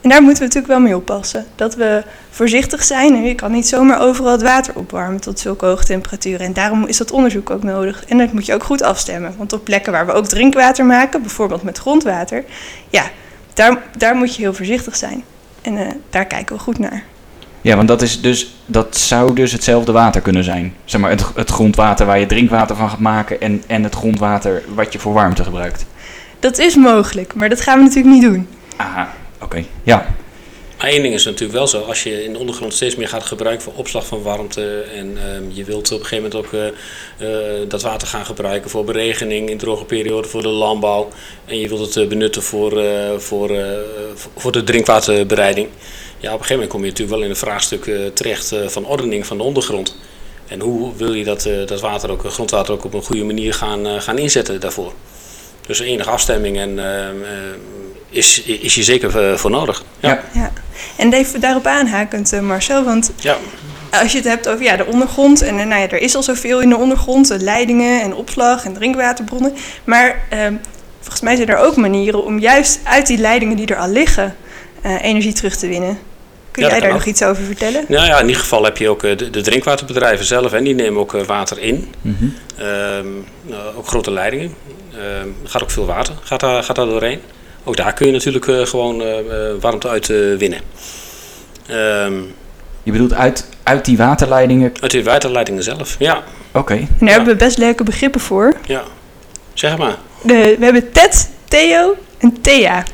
En 0.00 0.08
daar 0.08 0.22
moeten 0.22 0.38
we 0.42 0.46
natuurlijk 0.48 0.72
wel 0.72 0.82
mee 0.82 0.96
oppassen. 0.96 1.46
Dat 1.54 1.74
we 1.74 2.02
voorzichtig 2.30 2.82
zijn 2.84 3.14
en 3.14 3.22
je 3.22 3.34
kan 3.34 3.52
niet 3.52 3.68
zomaar 3.68 4.00
overal 4.00 4.32
het 4.32 4.42
water 4.42 4.74
opwarmen 4.76 5.20
tot 5.20 5.40
zulke 5.40 5.66
hoge 5.66 5.84
temperaturen. 5.84 6.46
En 6.46 6.52
daarom 6.52 6.86
is 6.86 6.96
dat 6.96 7.10
onderzoek 7.10 7.50
ook 7.50 7.62
nodig. 7.62 8.04
En 8.08 8.18
dat 8.18 8.32
moet 8.32 8.46
je 8.46 8.54
ook 8.54 8.64
goed 8.64 8.82
afstemmen. 8.82 9.34
Want 9.38 9.52
op 9.52 9.64
plekken 9.64 9.92
waar 9.92 10.06
we 10.06 10.12
ook 10.12 10.26
drinkwater 10.26 10.84
maken, 10.84 11.20
bijvoorbeeld 11.22 11.62
met 11.62 11.78
grondwater, 11.78 12.44
ja, 12.90 13.10
daar, 13.54 13.82
daar 13.96 14.16
moet 14.16 14.36
je 14.36 14.42
heel 14.42 14.54
voorzichtig 14.54 14.96
zijn. 14.96 15.24
En 15.62 15.76
eh, 15.76 15.94
daar 16.10 16.26
kijken 16.26 16.56
we 16.56 16.62
goed 16.62 16.78
naar. 16.78 17.02
Ja, 17.60 17.76
want 17.76 17.88
dat, 17.88 18.02
is 18.02 18.20
dus, 18.20 18.54
dat 18.66 18.96
zou 18.96 19.34
dus 19.34 19.52
hetzelfde 19.52 19.92
water 19.92 20.20
kunnen 20.20 20.44
zijn. 20.44 20.74
Zeg 20.84 21.00
maar 21.00 21.10
het, 21.10 21.24
het 21.34 21.50
grondwater 21.50 22.06
waar 22.06 22.18
je 22.18 22.26
drinkwater 22.26 22.76
van 22.76 22.90
gaat 22.90 22.98
maken 22.98 23.40
en, 23.40 23.62
en 23.66 23.82
het 23.84 23.94
grondwater 23.94 24.62
wat 24.74 24.92
je 24.92 24.98
voor 24.98 25.12
warmte 25.12 25.44
gebruikt. 25.44 25.86
Dat 26.38 26.58
is 26.58 26.76
mogelijk, 26.76 27.34
maar 27.34 27.48
dat 27.48 27.60
gaan 27.60 27.78
we 27.78 27.84
natuurlijk 27.84 28.14
niet 28.14 28.22
doen. 28.22 28.48
Aha, 28.76 29.12
oké. 29.40 29.64
Ja, 29.82 30.06
Één 30.82 31.02
ding 31.02 31.14
is 31.14 31.24
natuurlijk 31.24 31.52
wel 31.52 31.66
zo, 31.66 31.80
als 31.80 32.02
je 32.02 32.24
in 32.24 32.32
de 32.32 32.38
ondergrond 32.38 32.74
steeds 32.74 32.96
meer 32.96 33.08
gaat 33.08 33.24
gebruiken 33.24 33.62
voor 33.64 33.72
opslag 33.76 34.06
van 34.06 34.22
warmte 34.22 34.80
en 34.80 35.18
ehm, 35.18 35.42
je 35.48 35.64
wilt 35.64 35.92
op 35.92 36.00
een 36.00 36.06
gegeven 36.06 36.30
moment 36.30 36.34
ook 36.34 36.52
eh, 36.52 36.66
eh, 36.68 37.68
dat 37.68 37.82
water 37.82 38.08
gaan 38.08 38.24
gebruiken 38.24 38.70
voor 38.70 38.84
beregening 38.84 39.50
in 39.50 39.58
droge 39.58 39.84
perioden, 39.84 40.30
voor 40.30 40.42
de 40.42 40.48
landbouw 40.48 41.08
en 41.44 41.58
je 41.58 41.68
wilt 41.68 41.80
het 41.80 41.96
eh, 41.96 42.08
benutten 42.08 42.42
voor, 42.42 42.82
voor, 43.18 43.50
voor 44.36 44.52
de 44.52 44.64
drinkwaterbereiding. 44.64 45.68
Ja, 46.18 46.32
op 46.34 46.40
een 46.40 46.46
gegeven 46.46 46.54
moment 46.54 46.70
kom 46.70 46.80
je 46.80 46.88
natuurlijk 46.88 47.16
wel 47.16 47.24
in 47.24 47.30
een 47.30 47.36
vraagstuk 47.36 47.90
terecht 48.14 48.54
van 48.66 48.86
ordening 48.86 49.26
van 49.26 49.36
de 49.36 49.42
ondergrond. 49.42 49.96
En 50.48 50.60
hoe 50.60 50.96
wil 50.96 51.12
je 51.12 51.24
dat, 51.24 51.48
dat 51.66 51.80
water 51.80 52.10
ook, 52.10 52.24
grondwater 52.30 52.74
ook 52.74 52.84
op 52.84 52.94
een 52.94 53.02
goede 53.02 53.24
manier 53.24 53.54
gaan, 53.54 54.02
gaan 54.02 54.18
inzetten 54.18 54.60
daarvoor? 54.60 54.92
Dus 55.66 55.80
enige 55.80 56.10
afstemming 56.10 56.58
en, 56.58 56.78
ehm, 56.78 57.16
is, 58.10 58.42
is 58.42 58.74
hier 58.74 58.84
zeker 58.84 59.30
eh, 59.30 59.36
voor 59.36 59.50
nodig. 59.50 59.84
Ja. 60.00 60.22
Ja. 60.32 60.52
En 60.96 61.12
even 61.12 61.40
daarop 61.40 61.66
aanhakend, 61.66 62.32
eh, 62.32 62.40
Marcel, 62.40 62.84
want 62.84 63.12
ja. 63.16 63.36
als 63.90 64.12
je 64.12 64.18
het 64.18 64.26
hebt 64.26 64.48
over 64.48 64.64
ja, 64.64 64.76
de 64.76 64.86
ondergrond, 64.86 65.42
en 65.42 65.58
eh, 65.58 65.66
nou 65.66 65.80
ja, 65.80 65.88
er 65.88 66.00
is 66.00 66.14
al 66.14 66.22
zoveel 66.22 66.60
in 66.60 66.68
de 66.68 66.76
ondergrond, 66.76 67.30
eh, 67.30 67.38
leidingen 67.40 68.02
en 68.02 68.14
opslag 68.14 68.64
en 68.64 68.72
drinkwaterbronnen. 68.72 69.54
Maar 69.84 70.22
ehm, 70.28 70.54
volgens 71.00 71.20
mij 71.20 71.36
zijn 71.36 71.48
er 71.48 71.56
ook 71.56 71.76
manieren 71.76 72.24
om 72.24 72.38
juist 72.38 72.80
uit 72.84 73.06
die 73.06 73.18
leidingen 73.18 73.56
die 73.56 73.66
er 73.66 73.76
al 73.76 73.88
liggen, 73.88 74.36
eh, 74.82 75.02
energie 75.02 75.32
terug 75.32 75.56
te 75.56 75.68
winnen. 75.68 75.98
Kun 76.50 76.62
Ja, 76.62 76.68
jij 76.68 76.80
daar 76.80 76.92
nog 76.92 77.04
iets 77.04 77.22
over 77.22 77.44
vertellen? 77.44 77.84
Nou 77.88 78.06
ja, 78.06 78.18
in 78.18 78.26
ieder 78.26 78.40
geval 78.42 78.64
heb 78.64 78.76
je 78.76 78.88
ook 78.88 79.02
eh, 79.02 79.16
de, 79.16 79.30
de 79.30 79.40
drinkwaterbedrijven 79.40 80.26
zelf 80.26 80.52
en 80.52 80.64
die 80.64 80.74
nemen 80.74 81.00
ook 81.00 81.14
eh, 81.14 81.22
water 81.22 81.58
in. 81.58 81.94
Nou, 83.42 83.76
ook 83.76 83.86
grote 83.86 84.10
leidingen. 84.10 84.54
Ehm, 84.94 85.28
er 85.44 85.48
gaat 85.48 85.62
ook 85.62 85.70
veel 85.70 85.86
water, 85.86 86.14
gaat 86.22 86.40
daar, 86.40 86.62
gaat 86.62 86.76
daar 86.76 86.86
doorheen. 86.86 87.20
Ook 87.64 87.76
daar 87.76 87.92
kun 87.92 88.06
je 88.06 88.12
natuurlijk 88.12 88.46
eh, 88.48 88.66
gewoon 88.66 89.00
eh, 89.02 89.18
eh, 89.18 89.54
warmte 89.60 89.88
uit 89.88 90.10
eh, 90.10 90.16
winnen. 90.38 90.60
Ehm, 91.66 92.12
je 92.82 92.92
bedoelt 92.92 93.12
uit, 93.14 93.48
uit 93.62 93.84
die 93.84 93.96
waterleidingen. 93.96 94.72
uit 94.80 94.90
de 94.90 95.02
waterleidingen 95.02 95.62
zelf, 95.62 95.96
ja. 95.98 96.22
Oké, 96.52 96.74
En 96.74 96.88
daar 96.98 97.08
hebben 97.08 97.28
we 97.32 97.44
best 97.44 97.58
leuke 97.58 97.84
begrippen 97.84 98.20
voor. 98.20 98.54
ja. 98.66 98.82
Zeg 99.54 99.76
maar. 99.78 99.96
De, 100.22 100.56
we 100.58 100.64
hebben 100.64 100.92
Ted, 100.92 101.30
Theo 101.48 101.94
en 102.18 102.40
Thea. 102.40 102.84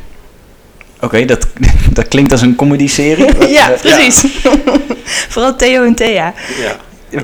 oké, 1.01 1.25
dat, 1.25 1.47
dat 1.93 2.09
klinkt 2.09 2.33
als 2.33 2.41
een 2.41 2.57
comedy-serie. 2.57 3.49
ja, 3.59 3.69
precies. 3.81 4.25
Vooral 5.33 5.57
Theo 5.57 5.85
en 5.85 5.95
Thea. 5.95 6.35
Ja. 6.61 6.77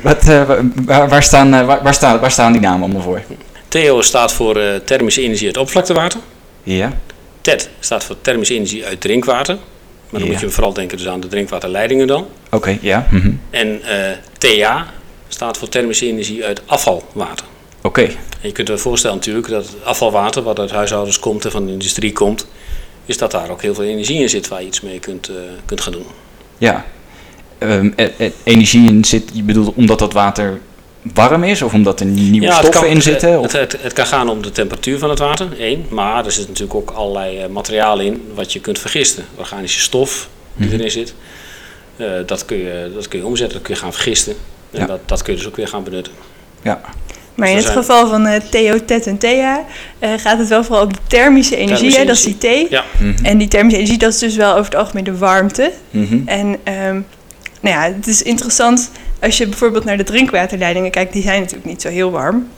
wat, 0.02 0.28
eh, 0.28 0.43
waar, 0.85 1.09
waar, 1.09 1.23
staan, 1.23 1.54
eh, 1.54 1.66
waar, 1.66 1.83
waar, 1.83 1.95
staan, 1.95 2.21
waar 2.21 2.31
staan 2.31 2.52
die 2.52 2.61
namen 2.61 2.83
allemaal 2.83 3.02
voor? 3.02 3.23
Theo 3.75 4.02
staat 4.02 4.33
voor 4.33 4.57
eh, 4.57 4.75
thermische 4.85 5.23
energie 5.23 5.47
uit 5.47 5.57
oppervlaktewater. 5.57 6.21
Ja, 6.62 6.99
TED 7.40 7.71
staat 7.81 8.04
voor 8.04 8.16
thermische 8.21 8.54
energie 8.54 8.85
uit 8.85 9.00
drinkwater. 9.00 9.54
Maar 10.11 10.21
dan 10.21 10.23
Ja. 10.23 10.26
moet 10.26 10.40
je 10.40 10.50
vooral 10.50 10.73
denken 10.73 10.99
dus 10.99 11.09
aan 11.09 11.21
de 11.21 11.26
drinkwaterleidingen 11.28 12.07
dan. 12.07 12.26
oké, 12.50 12.78
ja. 12.81 13.07
mhm. 13.11 13.31
En 13.50 13.83
eh, 13.83 14.16
TA 14.38 14.87
staat 15.28 15.59
voor 15.59 15.69
thermische 15.69 16.07
energie 16.07 16.45
uit 16.45 16.62
afvalwater. 16.66 17.47
Oké, 17.83 18.02
En 18.02 18.16
je 18.40 18.52
kunt 18.52 18.69
je 18.69 18.78
voorstellen 18.78 19.16
natuurlijk 19.16 19.49
dat 19.49 19.66
het 19.66 19.85
afvalwater 19.85 20.43
wat 20.43 20.59
uit 20.59 20.71
huishoudens 20.71 21.19
komt 21.19 21.45
en 21.45 21.50
van 21.50 21.66
de 21.66 21.73
industrie 21.73 22.12
komt, 22.12 22.47
is 23.07 23.19
dat 23.19 23.31
daar 23.31 23.50
ook 23.50 23.62
heel 23.62 23.75
veel 23.75 23.85
energie 23.85 24.21
in 24.21 24.28
zit 24.28 24.49
waar 24.49 24.61
je 24.61 24.66
iets 24.66 24.81
mee 24.81 24.99
kunt, 24.99 25.28
eh, 25.28 25.35
kunt 25.66 25.81
gaan 25.81 25.93
doen. 25.93 26.07
ja. 26.59 26.85
Ehm, 27.59 27.90
eh, 27.97 28.09
eh, 28.19 28.31
energie 28.45 28.88
in 28.88 29.04
zit, 29.04 29.31
je 29.33 29.43
bedoelt 29.43 29.75
omdat 29.75 29.99
dat 29.99 30.12
water 30.12 30.61
warm 31.14 31.44
is 31.44 31.62
of 31.62 31.73
omdat 31.75 32.00
er 32.00 32.06
nieuwe 32.06 32.46
het 32.46 32.54
stoffen 32.56 32.80
kan, 32.82 32.90
in 32.90 33.02
zitten? 33.02 33.30
Het, 33.30 33.38
Of? 33.38 33.52
het, 33.52 33.73
het, 33.73 33.82
het 33.82 33.92
kan 33.92 34.06
gaan 34.06 34.28
om 34.28 34.42
de 34.42 34.52
temperatuur 34.52 34.99
van 34.99 35.11
het 35.11 35.18
water, 35.18 35.49
één. 35.58 35.87
Maar 35.90 36.25
er 36.25 36.32
zit 36.32 36.46
natuurlijk 36.49 36.75
ook 36.75 36.90
allerlei 36.90 37.38
eh, 37.38 37.49
materiaal 37.49 38.00
in 38.00 38.23
wat 38.34 38.52
je 38.52 38.61
kunt 38.61 38.78
vergisten. 38.78 39.25
Organische 39.37 39.80
stof 39.80 40.28
die 40.56 40.66
Mhm. 40.66 40.76
erin 40.76 40.90
zit. 40.90 41.14
Eh, 41.96 42.06
dat, 42.26 42.44
kun 42.44 42.56
je, 42.56 42.90
dat 42.94 43.08
kun 43.08 43.18
je 43.18 43.26
omzetten, 43.26 43.56
dat 43.56 43.66
kun 43.66 43.75
je 43.75 43.80
gaan 43.80 43.92
vergisten. 43.92 44.34
En 44.70 44.80
Ja. 44.80 44.87
dat, 44.87 45.00
dat 45.06 45.23
kun 45.23 45.32
je 45.32 45.38
dus 45.38 45.49
ook 45.49 45.56
weer 45.56 45.68
gaan 45.68 45.84
benutten. 45.84 46.12
Ja, 46.62 46.80
Maar 47.34 47.49
in 47.49 47.52
er 47.56 47.62
het 47.62 47.70
zijn- 47.73 47.84
geval 47.84 48.08
van 48.08 48.26
eh, 48.26 48.40
Theo, 48.50 48.84
Ted 48.84 49.06
en 49.06 49.18
Thea 49.18 49.64
eh, 49.99 50.11
gaat 50.16 50.38
het 50.38 50.49
wel 50.49 50.64
vooral 50.64 50.84
om 50.84 50.92
de 50.92 50.99
thermische 51.06 51.56
energie, 51.56 51.76
Thermische 51.90 52.00
hè, 52.00 52.06
dat 52.06 52.16
is 52.16 52.23
die 52.40 52.66
T. 52.66 52.70
Ja. 52.70 52.84
mhm. 53.00 53.25
En 53.25 53.38
die 53.38 53.49
thermische 53.49 53.78
energie, 53.78 53.99
dat 53.99 54.12
is 54.12 54.18
dus 54.18 54.37
wel 54.37 54.50
over 54.52 54.64
het 54.64 54.75
algemeen 54.75 55.04
de 55.04 55.16
warmte. 55.18 55.73
Mhm. 55.90 56.18
En 56.26 56.56
ehm, 56.64 57.00
nou 57.61 57.75
ja, 57.76 57.92
het 57.96 58.06
is 58.06 58.23
interessant 58.23 58.90
als 59.25 59.38
je 59.38 59.47
bijvoorbeeld 59.49 59.85
naar 59.85 59.97
de 59.97 60.02
drinkwaterleidingen 60.04 60.90
kijkt, 60.90 61.12
die 61.12 61.23
zijn 61.23 61.40
natuurlijk 61.40 61.66
niet 61.69 61.83
zo 61.83 61.88
heel 61.88 62.11
warm. 62.11 62.49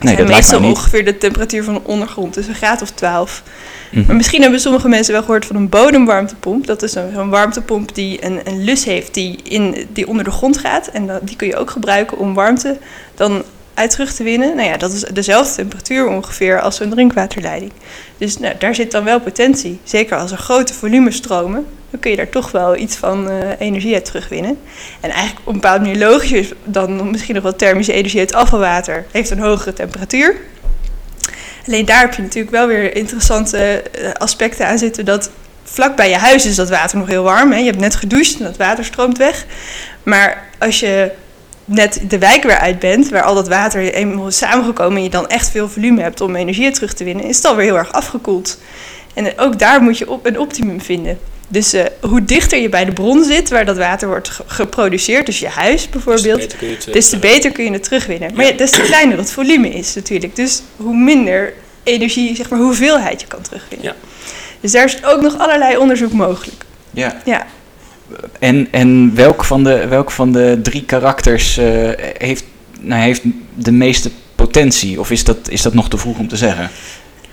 Nee, 0.00 0.16
dat 0.16 0.28
lijkt 0.28 0.50
meestal 0.50 0.68
ongeveer 0.68 1.04
de 1.04 1.18
temperatuur 1.18 1.64
van 1.64 1.74
de 1.74 1.80
ondergrond, 1.84 2.34
dus 2.34 2.46
een 2.46 2.54
graad 2.54 2.82
of 2.82 2.90
12. 2.90 3.42
Mhm. 3.90 4.06
Maar 4.06 4.16
misschien 4.16 4.42
hebben 4.42 4.60
sommige 4.60 4.88
mensen 4.88 5.12
wel 5.12 5.22
gehoord 5.22 5.46
van 5.46 5.56
een 5.56 5.68
bodemwarmtepomp. 5.68 6.66
Dat 6.66 6.82
is 6.82 6.94
een- 6.94 7.12
zo'n 7.14 7.30
warmtepomp 7.30 7.94
die 7.94 8.24
een, 8.24 8.40
een 8.44 8.64
lus 8.64 8.84
heeft 8.84 9.14
die, 9.14 9.38
in, 9.42 9.86
die 9.92 10.08
onder 10.08 10.24
de 10.24 10.30
grond 10.30 10.58
gaat. 10.58 10.86
En 10.86 11.06
dat, 11.06 11.26
die 11.26 11.36
kun 11.36 11.46
je 11.46 11.56
ook 11.56 11.70
gebruiken 11.70 12.18
om 12.18 12.34
warmte 12.34 12.78
dan 13.14 13.42
uit 13.80 13.90
terug 13.90 14.12
te 14.12 14.22
winnen. 14.22 14.56
Nou 14.56 14.68
ja, 14.68 14.76
dat 14.76 14.92
is 14.92 15.00
dezelfde 15.00 15.54
temperatuur 15.54 16.08
ongeveer 16.08 16.60
als 16.60 16.76
zo'n 16.76 16.90
drinkwaterleiding. 16.90 17.72
Dus 18.18 18.38
nou, 18.38 18.54
daar 18.58 18.74
zit 18.74 18.90
dan 18.90 19.04
wel 19.04 19.20
potentie. 19.20 19.80
Zeker 19.84 20.16
als 20.16 20.30
er 20.30 20.38
grote 20.38 20.74
volumes 20.74 21.16
stromen, 21.16 21.66
dan 21.90 22.00
kun 22.00 22.10
je 22.10 22.16
daar 22.16 22.28
toch 22.28 22.50
wel 22.50 22.76
iets 22.76 22.96
van 22.96 23.30
eh, 23.30 23.36
energie 23.58 23.94
uit 23.94 24.04
terugwinnen. 24.04 24.58
En 25.00 25.10
eigenlijk 25.10 25.40
op 25.40 25.46
een 25.46 25.60
bepaalde 25.60 25.84
manier 25.84 26.08
logisch 26.08 26.32
is 26.32 26.52
dan 26.64 27.10
misschien 27.10 27.34
nog 27.34 27.42
wel 27.42 27.56
thermische 27.56 27.92
energie 27.92 28.20
uit 28.20 28.34
afvalwater. 28.34 29.06
Heeft 29.10 29.30
een 29.30 29.38
hogere 29.38 29.72
temperatuur. 29.72 30.36
Alleen 31.66 31.84
daar 31.84 32.00
heb 32.00 32.14
je 32.14 32.22
natuurlijk 32.22 32.54
wel 32.54 32.66
weer 32.66 32.96
interessante 32.96 33.58
eh, 33.58 34.12
aspecten 34.12 34.66
aan 34.66 34.78
zitten. 34.78 35.04
Dat 35.04 35.30
vlak 35.64 35.96
bij 35.96 36.08
je 36.08 36.16
huis 36.16 36.46
is 36.46 36.56
dat 36.56 36.68
water 36.68 36.98
nog 36.98 37.08
heel 37.08 37.22
warm. 37.22 37.52
Hè? 37.52 37.58
Je 37.58 37.64
hebt 37.64 37.80
net 37.80 37.94
gedoucht 37.94 38.38
en 38.38 38.44
dat 38.44 38.56
water 38.56 38.84
stroomt 38.84 39.18
weg. 39.18 39.44
Maar 40.02 40.48
als 40.58 40.80
je 40.80 41.10
net 41.70 42.00
de 42.08 42.18
wijk 42.18 42.42
weer 42.42 42.58
uit 42.58 42.78
bent, 42.78 43.08
waar 43.08 43.22
al 43.22 43.34
dat 43.34 43.48
water 43.48 43.92
eenmaal 43.92 44.26
is 44.26 44.36
samengekomen 44.36 44.96
en 44.96 45.02
je 45.02 45.10
dan 45.10 45.28
echt 45.28 45.50
veel 45.50 45.68
volume 45.68 46.02
hebt 46.02 46.20
om 46.20 46.36
energie 46.36 46.70
terug 46.70 46.92
te 46.94 47.04
winnen, 47.04 47.24
is 47.24 47.36
het 47.36 47.44
alweer 47.46 47.64
heel 47.64 47.78
erg 47.78 47.92
afgekoeld. 47.92 48.58
En 49.14 49.26
eh, 49.36 49.44
ook 49.44 49.58
daar 49.58 49.82
moet 49.82 49.98
je 49.98 50.10
op 50.10 50.26
een 50.26 50.38
optimum 50.38 50.80
vinden. 50.80 51.18
Dus 51.48 51.72
eh, 51.72 51.84
hoe 52.00 52.24
dichter 52.24 52.58
je 52.58 52.68
bij 52.68 52.84
de 52.84 52.92
bron 52.92 53.24
zit, 53.24 53.48
waar 53.50 53.64
dat 53.64 53.76
water 53.76 54.08
wordt 54.08 54.28
ge- 54.28 54.42
geproduceerd, 54.46 55.26
dus 55.26 55.38
je 55.38 55.48
huis 55.48 55.88
bijvoorbeeld, 55.88 56.40
Dus 56.60 56.86
eh, 56.86 56.92
des 56.92 57.08
te 57.08 57.18
beter 57.18 57.52
kun 57.52 57.64
je 57.64 57.70
het 57.72 57.82
terugwinnen. 57.82 58.34
Maar 58.34 58.44
ja, 58.44 58.52
des 58.52 58.70
te 58.70 58.80
kleiner 58.80 59.18
het 59.18 59.30
volume 59.32 59.68
is 59.68 59.94
natuurlijk. 59.94 60.36
Dus 60.36 60.62
hoe 60.76 60.96
minder 60.96 61.52
energie, 61.82 62.36
zeg 62.36 62.50
maar, 62.50 62.58
hoeveelheid 62.58 63.20
je 63.20 63.26
kan 63.26 63.42
terugwinnen. 63.42 63.86
Ja. 63.86 63.94
Dus 64.60 64.72
daar 64.72 64.84
is 64.84 65.04
ook 65.04 65.20
nog 65.20 65.38
allerlei 65.38 65.76
onderzoek 65.76 66.12
mogelijk. 66.12 66.64
Ja. 66.90 67.16
Ja. 67.24 67.46
En, 68.38 68.68
en 68.70 69.14
welk, 69.14 69.44
van 69.44 69.64
de, 69.64 69.88
welk 69.88 70.10
van 70.10 70.32
de 70.32 70.58
drie 70.62 70.84
karakters 70.84 71.56
eh, 71.56 71.66
heeft, 72.18 72.44
nou, 72.80 73.02
heeft 73.02 73.22
de 73.54 73.72
meeste 73.72 74.10
potentie? 74.34 75.00
Of 75.00 75.10
is 75.10 75.24
dat, 75.24 75.48
is 75.48 75.62
dat 75.62 75.74
nog 75.74 75.88
te 75.88 75.98
vroeg 75.98 76.18
om 76.18 76.28
te 76.28 76.36
zeggen? 76.36 76.70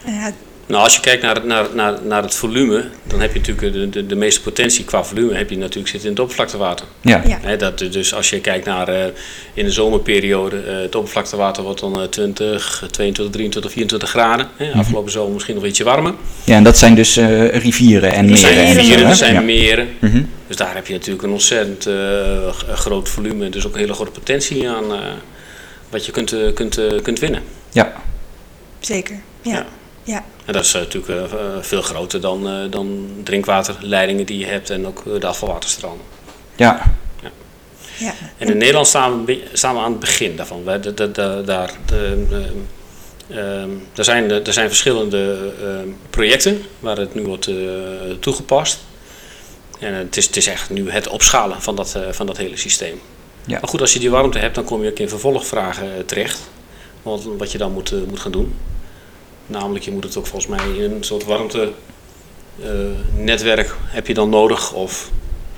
Ja, 0.06 0.32
Nou, 0.68 0.84
als 0.84 0.96
je 0.96 1.02
kijkt 1.02 1.22
naar, 1.24 1.36
het- 1.36 1.44
naar, 1.46 1.66
naar, 1.74 1.98
naar 2.04 2.22
het 2.24 2.36
volume, 2.36 2.86
dan 3.04 3.20
heb 3.22 3.34
je 3.34 3.40
natuurlijk 3.40 3.74
de, 3.74 3.90
de, 3.90 4.06
de 4.06 4.16
meeste 4.16 4.42
potentie 4.42 4.86
qua 4.86 5.04
volume 5.04 5.34
heb 5.36 5.50
je 5.50 5.58
natuurlijk 5.58 5.88
zitten 5.88 6.04
in 6.10 6.16
het 6.16 6.20
oppervlaktewater. 6.24 6.86
Ja. 7.02 7.24
Ja. 7.28 7.40
Hè, 7.42 7.58
dat, 7.58 7.78
dus 7.78 8.14
als 8.14 8.30
je 8.30 8.42
kijkt 8.42 8.66
naar 8.66 8.88
eh, 8.88 9.06
in 9.54 9.66
de 9.66 9.72
zomerperiode, 9.72 10.60
eh, 10.60 10.78
het 10.82 10.96
oppervlaktewater 10.96 11.64
wordt 11.64 11.80
dan 11.80 12.02
eh, 12.02 12.08
20, 12.08 12.84
22, 12.92 13.30
23, 13.34 13.72
24 13.72 14.10
graden. 14.10 14.48
Hè. 14.56 14.70
Mhm. 14.70 14.80
Afgelopen 14.80 15.12
zomer 15.12 15.34
misschien 15.34 15.56
nog 15.56 15.66
ietsje 15.66 15.84
warmer. 15.84 16.14
ja, 16.44 16.56
en 16.56 16.64
dat 16.64 16.78
zijn 16.78 16.96
dus 16.96 17.18
eh, 17.18 17.48
rivieren 17.50 18.12
en 18.12 18.18
Er 18.18 18.24
meren. 18.24 18.38
zijn 18.40 18.58
en 18.58 18.74
zo, 18.74 18.80
rivieren, 18.80 19.08
er 19.08 19.16
zijn 19.16 19.34
ja. 19.34 19.42
meren. 19.42 19.88
Mhm. 20.00 20.22
Dus 20.48 20.56
daar 20.56 20.76
heb 20.76 20.88
je 20.88 20.94
natuurlijk 20.94 21.24
een 21.24 21.32
ontzettend 21.32 21.86
eh, 21.86 22.50
groot 22.74 23.10
volume. 23.10 23.46
en 23.46 23.52
Dus 23.52 23.66
ook 23.68 23.74
een 23.74 23.80
hele 23.80 23.94
grote 23.94 24.12
potentie 24.12 24.70
aan 24.70 24.94
eh, 24.94 25.00
wat 25.90 26.06
je 26.06 26.12
kunt, 26.12 26.36
kunt, 26.54 26.80
kunt 27.02 27.20
winnen. 27.20 27.42
ja. 27.72 27.94
zeker. 28.80 29.16
Ja. 29.42 29.52
Ja. 29.52 29.66
Ja. 30.48 30.54
En 30.54 30.54
dat 30.54 30.66
is 30.66 30.74
eh, 30.74 30.82
natuurlijk 30.82 31.32
eh, 31.34 31.40
eh, 31.40 31.48
veel 31.62 31.82
groter 31.82 32.22
dan, 32.22 32.48
eh, 32.48 32.72
dan 32.72 33.08
drinkwaterleidingen 33.24 34.26
die 34.26 34.40
je 34.40 34.46
hebt 34.46 34.70
en 34.70 34.88
ook 34.88 35.04
de 35.22 35.28
afvalwaterstranden. 35.28 36.06
Ja, 36.56 36.96
Ja. 38.00 38.14
En 38.38 38.48
in 38.50 38.58
Nederland 38.58 38.88
staan 38.88 39.26
we, 39.26 39.44
staan 39.54 39.76
we 39.76 39.82
aan 39.82 39.92
het 39.92 40.00
begin 40.00 40.36
daarvan. 40.36 40.64
Wij- 40.64 40.80
de- 40.80 40.94
de- 40.94 41.12
de- 41.12 41.42
daar, 41.46 41.72
de, 41.86 42.26
ehm, 43.30 43.70
er, 43.96 44.04
zijn, 44.04 44.32
er 44.32 44.54
zijn 44.54 44.68
verschillende 44.68 45.52
ehm, 45.64 45.88
projecten 46.10 46.62
waar 46.80 46.98
het 46.98 47.14
nu 47.16 47.24
wordt 47.24 47.48
eh, 47.48 47.56
toegepast. 48.20 48.78
En 49.80 49.94
het 49.94 50.18
is, 50.18 50.26
het 50.26 50.38
is 50.38 50.48
echt 50.48 50.70
nu 50.70 50.92
het 50.92 51.08
opschalen 51.08 51.62
van 51.62 51.76
dat, 51.76 51.96
eh, 51.96 52.02
van 52.12 52.26
dat 52.26 52.38
hele 52.38 52.58
systeem. 52.58 53.00
Ja. 53.46 53.60
Maar 53.60 53.70
goed, 53.70 53.82
als 53.82 53.94
je 53.94 54.00
die 54.00 54.10
warmte 54.10 54.38
hebt, 54.38 54.56
dan 54.56 54.64
kom 54.64 54.84
je 54.84 54.90
ook 54.90 55.00
in 55.00 55.10
vervolgvragen 55.10 56.06
terecht. 56.06 56.40
Want 57.02 57.24
wat 57.38 57.52
je 57.52 57.58
dan 57.58 57.72
moet, 57.72 58.08
moet 58.08 58.20
gaan 58.20 58.32
doen. 58.32 58.56
Namelijk, 59.48 59.86
je 59.86 59.92
moet 59.92 60.04
het 60.04 60.18
ook 60.18 60.28
volgens 60.28 60.56
mij 60.56 60.70
in 60.78 60.92
een 60.92 61.04
soort 61.04 61.24
warmte 61.26 61.72
eh, 62.64 62.70
netwerk 63.16 63.76
heb 63.84 64.08
je 64.08 64.14
dan 64.14 64.30
nodig. 64.30 64.74
Of, 64.74 65.10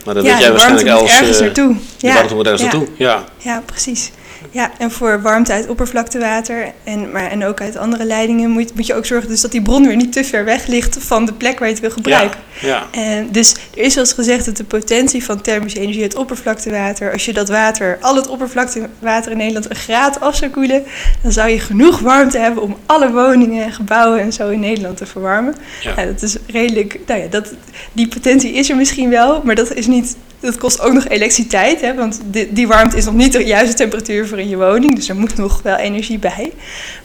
maar 0.06 0.14
dat 0.14 0.24
ja, 0.24 0.32
weet 0.32 0.40
jij 0.40 0.52
waarschijnlijk 0.52 0.90
als... 0.90 1.12
ergens 1.12 1.38
eh, 1.38 1.46
naartoe. 1.46 1.76
de 1.98 2.08
Ja, 2.08 2.14
warmte 2.14 2.36
moet 2.36 2.46
ergens 2.46 2.64
ja. 2.64 2.78
naartoe. 2.78 2.96
Ja. 2.98 3.24
Ja, 3.38 3.64
precies. 3.66 4.12
Ja, 4.52 4.72
en 4.78 4.92
voor 4.92 5.22
warmte 5.22 5.54
uit 5.54 5.68
oppervlaktewater 5.68 6.72
en, 6.84 7.12
maar, 7.12 7.32
en 7.32 7.46
ook 7.46 7.62
uit 7.62 7.78
andere 7.78 8.06
leidingen 8.06 8.50
moet, 8.50 8.76
moet 8.76 8.88
je 8.88 8.94
ook 8.94 9.06
zorgen 9.06 9.30
dus 9.30 9.42
dat 9.42 9.52
die 9.52 9.62
bron 9.62 9.88
weer 9.88 9.96
niet 9.96 10.14
te 10.14 10.24
ver 10.24 10.46
weg 10.46 10.68
ligt 10.68 10.98
van 11.00 11.26
de 11.26 11.34
plek 11.34 11.60
waar 11.60 11.68
je 11.68 11.74
het 11.74 11.84
wil 11.84 11.92
gebruiken. 11.92 12.40
Ja. 12.62 12.88
En 12.92 13.28
dus 13.32 13.54
er 13.54 13.84
is 13.84 13.96
wel 13.96 14.04
eens 14.04 14.14
gezegd 14.14 14.46
dat 14.46 14.58
de 14.58 14.64
potentie 14.64 15.24
van 15.24 15.42
thermische 15.42 15.80
energie 15.80 16.02
uit 16.02 16.16
oppervlaktewater, 16.16 17.12
als 17.12 17.26
je 17.26 17.34
dat 17.34 17.50
water, 17.50 17.98
al 18.02 18.16
het 18.16 18.28
oppervlaktewater 18.28 19.32
in 19.32 19.38
Nederland 19.38 19.70
een 19.70 19.76
graad 19.76 20.20
af 20.20 20.36
zou 20.36 20.52
koelen, 20.52 20.84
dan 21.22 21.32
zou 21.32 21.50
je 21.50 21.60
genoeg 21.60 22.00
warmte 22.00 22.38
hebben 22.38 22.64
om 22.64 22.78
alle 22.86 23.12
woningen 23.12 23.64
en 23.64 23.72
gebouwen 23.72 24.20
en 24.20 24.34
zo 24.34 24.50
in 24.50 24.60
Nederland 24.60 24.98
te 24.98 25.06
verwarmen. 25.06 25.56
Ja. 25.82 25.94
Ja, 25.96 26.06
dat 26.06 26.22
is 26.22 26.38
redelijk, 26.48 27.00
nou 27.06 27.22
ja, 27.22 27.28
dat, 27.28 27.54
die 27.92 28.08
potentie 28.08 28.54
is 28.54 28.70
er 28.70 28.76
misschien 28.76 29.10
wel, 29.10 29.42
maar 29.44 29.56
dat 29.56 29.74
is 29.74 29.88
niet, 29.88 30.16
dat 30.40 30.58
kost 30.58 30.82
ook 30.82 30.94
nog 30.94 31.08
elektriciteit, 31.08 31.82
hè, 31.82 31.96
want 31.96 32.20
die, 32.24 32.54
die 32.54 32.68
warmte 32.68 32.98
is 32.98 33.06
nog 33.06 33.14
niet 33.14 33.32
de 33.32 33.44
juiste 33.44 33.76
temperatuur 33.76 34.28
voor 34.28 34.40
in 34.40 34.50
je 34.50 34.58
woning, 34.58 34.96
dus 34.96 35.10
er 35.10 35.16
moet 35.16 35.38
nog 35.38 35.62
wel 35.62 35.76
energie 35.76 36.20
bij. 36.20 36.52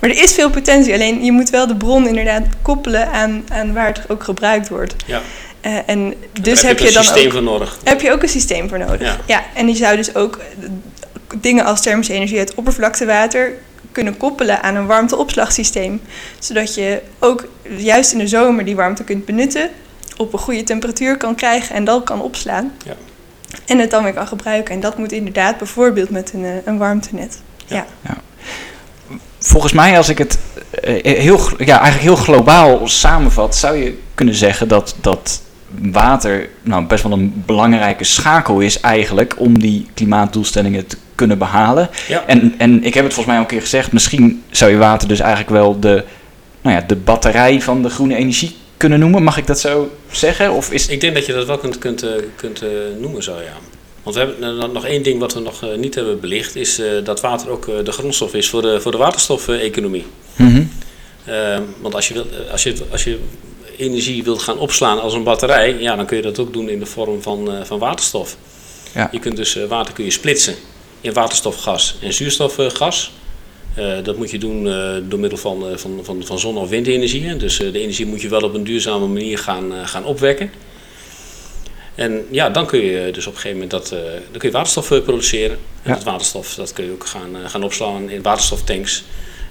Maar 0.01 0.11
er 0.11 0.23
is 0.23 0.33
veel 0.33 0.51
potentie, 0.51 0.93
alleen 0.93 1.25
je 1.25 1.33
moet 1.33 1.51
wel 1.51 1.67
de 1.67 1.77
bron 1.77 2.09
inderdaad 2.09 2.43
koppelen 2.63 3.11
aan, 3.11 3.45
aan 3.49 3.73
waar 3.73 3.87
het 3.87 4.01
ook 4.09 4.23
gebruikt 4.23 4.69
wordt. 4.69 4.95
Ja. 5.07 5.21
Eh, 5.61 5.73
en 5.87 6.15
dus 6.41 6.63
heb 6.63 6.79
je 6.79 6.93
dan 6.93 7.05
systeem 7.05 7.27
ook, 7.27 7.33
voor 7.33 7.43
nodig. 7.43 7.79
heb 7.85 8.01
je 8.01 8.13
ook 8.13 8.23
een 8.23 8.29
systeem 8.29 8.69
voor 8.69 8.79
nodig. 8.79 9.19
Ja. 9.27 9.45
en 9.55 9.69
je 9.69 9.75
zou 9.75 9.97
dus 9.97 10.15
ook 10.15 10.37
eh, 10.37 10.69
dingen 11.41 11.65
als 11.65 11.81
thermische 11.83 12.13
energie 12.13 12.39
uit 12.39 12.55
oppervlaktewater 12.55 13.53
kunnen 13.93 14.17
koppelen 14.17 14.63
aan 14.63 14.75
een 14.75 14.87
warmteopslagsysteem. 14.87 16.01
Zodat 16.39 16.75
je 16.75 17.01
ook 17.19 17.49
juist 17.77 18.13
in 18.13 18.19
de 18.19 18.29
zomer 18.29 18.65
die 18.65 18.77
warmte 18.77 19.05
kunt 19.05 19.25
benutten, 19.25 19.71
op 20.17 20.33
een 20.33 20.39
goede 20.39 20.63
temperatuur 20.63 21.17
kan 21.17 21.35
krijgen 21.35 21.75
en 21.75 21.85
dan 21.85 22.05
kan 22.05 22.23
opslaan. 22.23 22.73
Ja. 22.85 22.95
En 23.67 23.79
het 23.79 23.91
dan 23.91 24.05
weer 24.05 24.13
kan 24.13 24.27
gebruiken. 24.27 24.75
En 24.75 24.81
dat 24.81 24.99
moet 24.99 25.13
inderdaad 25.13 25.59
bijvoorbeeld 25.59 26.11
met 26.11 26.33
een, 26.33 26.45
eh, 26.45 26.51
een 26.65 26.79
warmtenet. 26.79 27.43
Ja. 27.67 27.87
volgens 29.39 29.73
mij 29.73 29.97
als 29.97 30.09
ik 30.09 30.19
het 30.19 30.39
eh, 30.83 31.17
heel, 31.19 31.39
gl- 31.39 31.63
ja, 31.65 31.81
eigenlijk 31.81 32.03
heel 32.03 32.25
globaal 32.25 32.89
samenvat, 32.89 33.57
zou 33.57 33.77
je 33.77 33.99
kunnen 34.15 34.35
zeggen 34.35 34.69
dat, 34.69 34.95
dat 35.01 35.43
water 35.81 36.49
nou, 36.63 36.85
best 36.85 37.03
wel 37.03 37.13
een 37.13 37.43
belangrijke 37.47 38.05
schakel 38.05 38.61
is 38.61 38.81
eigenlijk 38.81 39.35
om 39.39 39.59
die 39.59 39.87
klimaatdoelstellingen 39.95 40.87
te 40.87 40.97
kunnen 41.15 41.39
behalen. 41.39 41.89
Ja. 42.09 42.23
En, 42.27 42.55
en 42.59 42.85
ik 42.85 42.95
heb 42.95 43.05
het 43.05 43.15
volgens 43.15 43.27
mij 43.27 43.37
al 43.37 43.41
een 43.43 43.47
keer 43.49 43.61
gezegd, 43.61 43.93
misschien 43.93 44.43
zou 44.51 44.71
je 44.71 44.77
water 44.77 45.09
dus 45.09 45.21
eigenlijk 45.21 45.51
wel 45.51 45.81
de, 45.81 46.05
nou 46.61 46.77
ja, 46.77 46.85
de 46.87 46.97
batterij 46.97 47.61
van 47.61 47.83
de 47.83 47.89
groene 47.89 48.17
energie 48.17 48.57
kunnen 48.85 49.03
noemen. 49.03 49.23
Mag 49.23 49.37
ik 49.37 49.47
dat 49.47 49.61
zo 49.61 49.91
zeggen? 50.11 50.53
Of 50.53 50.71
is 50.71 50.87
Ik 50.87 51.01
denk 51.01 51.15
dat 51.15 51.27
je 51.27 51.33
dat 51.33 51.47
wel 51.47 51.59
kunt, 51.59 51.79
kunt, 51.79 52.03
eh, 52.03 52.11
kunt 52.37 52.63
eh, 52.63 52.69
noemen 52.99 53.23
zo, 53.23 53.33
ja. 53.33 53.57
Want 54.03 54.17
we 54.17 54.23
hebben 54.23 54.73
nog 54.73 54.87
één 54.87 55.03
ding 55.03 55.21
wat 55.21 55.35
we 55.35 55.41
nog 55.41 55.63
eh, 55.63 55.75
niet 55.75 55.95
hebben 55.95 56.21
belicht, 56.21 56.57
is 56.57 56.81
dat 57.05 57.21
water 57.21 57.51
ook 57.51 57.85
de 57.85 57.93
grondstof 57.93 58.35
is 58.35 58.49
voor 58.49 58.63
de, 58.63 58.81
voor 58.81 58.93
de 58.93 58.99
waterstof-economie. 58.99 60.05
Mhm. 60.37 60.63
Eh, 61.25 61.59
want 61.81 61.95
als 61.95 62.09
je, 62.09 62.15
wilt, 62.15 62.31
eh, 62.31 62.51
als, 62.51 62.63
je, 62.63 62.75
als 62.91 63.05
je 63.05 63.19
energie 63.77 64.25
wilt 64.25 64.43
gaan 64.43 64.59
opslaan 64.59 65.01
als 65.01 65.15
een 65.15 65.23
batterij, 65.23 65.77
ja, 65.79 65.97
dan 65.97 66.07
kun 66.07 66.17
je 66.17 66.23
dat 66.23 66.39
ook 66.39 66.53
doen 66.53 66.69
in 66.69 66.79
de 66.79 66.87
vorm 66.87 67.23
van, 67.23 67.67
van 67.67 67.79
waterstof. 67.79 68.37
Ja. 68.95 69.09
Je 69.13 69.19
kunt 69.19 69.37
dus 69.37 69.59
water 69.69 69.95
kun 69.95 70.05
je 70.05 70.11
splitsen 70.11 70.55
in 71.01 71.13
waterstofgas 71.13 71.97
en 72.01 72.13
zuurstofgas. 72.13 73.13
Eh, 73.75 73.97
dat 74.03 74.17
moet 74.17 74.31
je 74.31 74.39
doen 74.39 74.69
eh, 74.69 74.95
door 75.03 75.19
middel 75.19 75.39
van, 75.39 75.69
eh, 75.71 75.77
van, 75.77 76.01
van, 76.03 76.23
van 76.25 76.39
zon- 76.39 76.57
of 76.57 76.69
windenergie. 76.69 77.37
Dus 77.37 77.57
de 77.57 77.79
energie 77.79 78.07
moet 78.07 78.21
je 78.21 78.29
wel 78.29 78.41
op 78.43 78.55
een 78.55 78.65
duurzame 78.65 79.07
manier 79.07 79.39
gaan, 79.39 79.73
gaan 79.85 80.05
opwekken. 80.05 80.51
En 81.95 82.27
ja, 82.31 82.51
dan 82.51 82.67
kun 82.67 82.81
je 82.81 83.11
dus 83.13 83.27
op 83.27 83.33
een 83.35 83.41
gegeven 83.41 83.61
moment 83.63 83.71
dat, 83.71 83.89
dan 84.31 84.39
kun 84.39 84.49
je 84.49 84.55
waterstof 84.55 84.89
produceren. 84.89 85.59
En 85.83 85.91
Ja. 85.91 85.95
dat 85.95 86.03
waterstof 86.05 86.55
dat 86.55 86.73
kun 86.73 86.85
je 86.85 86.93
ook 86.93 87.07
gaan, 87.07 87.29
gaan 87.47 87.63
opslaan 87.63 88.11
in 88.11 88.23
waterstoftanks. 88.23 89.05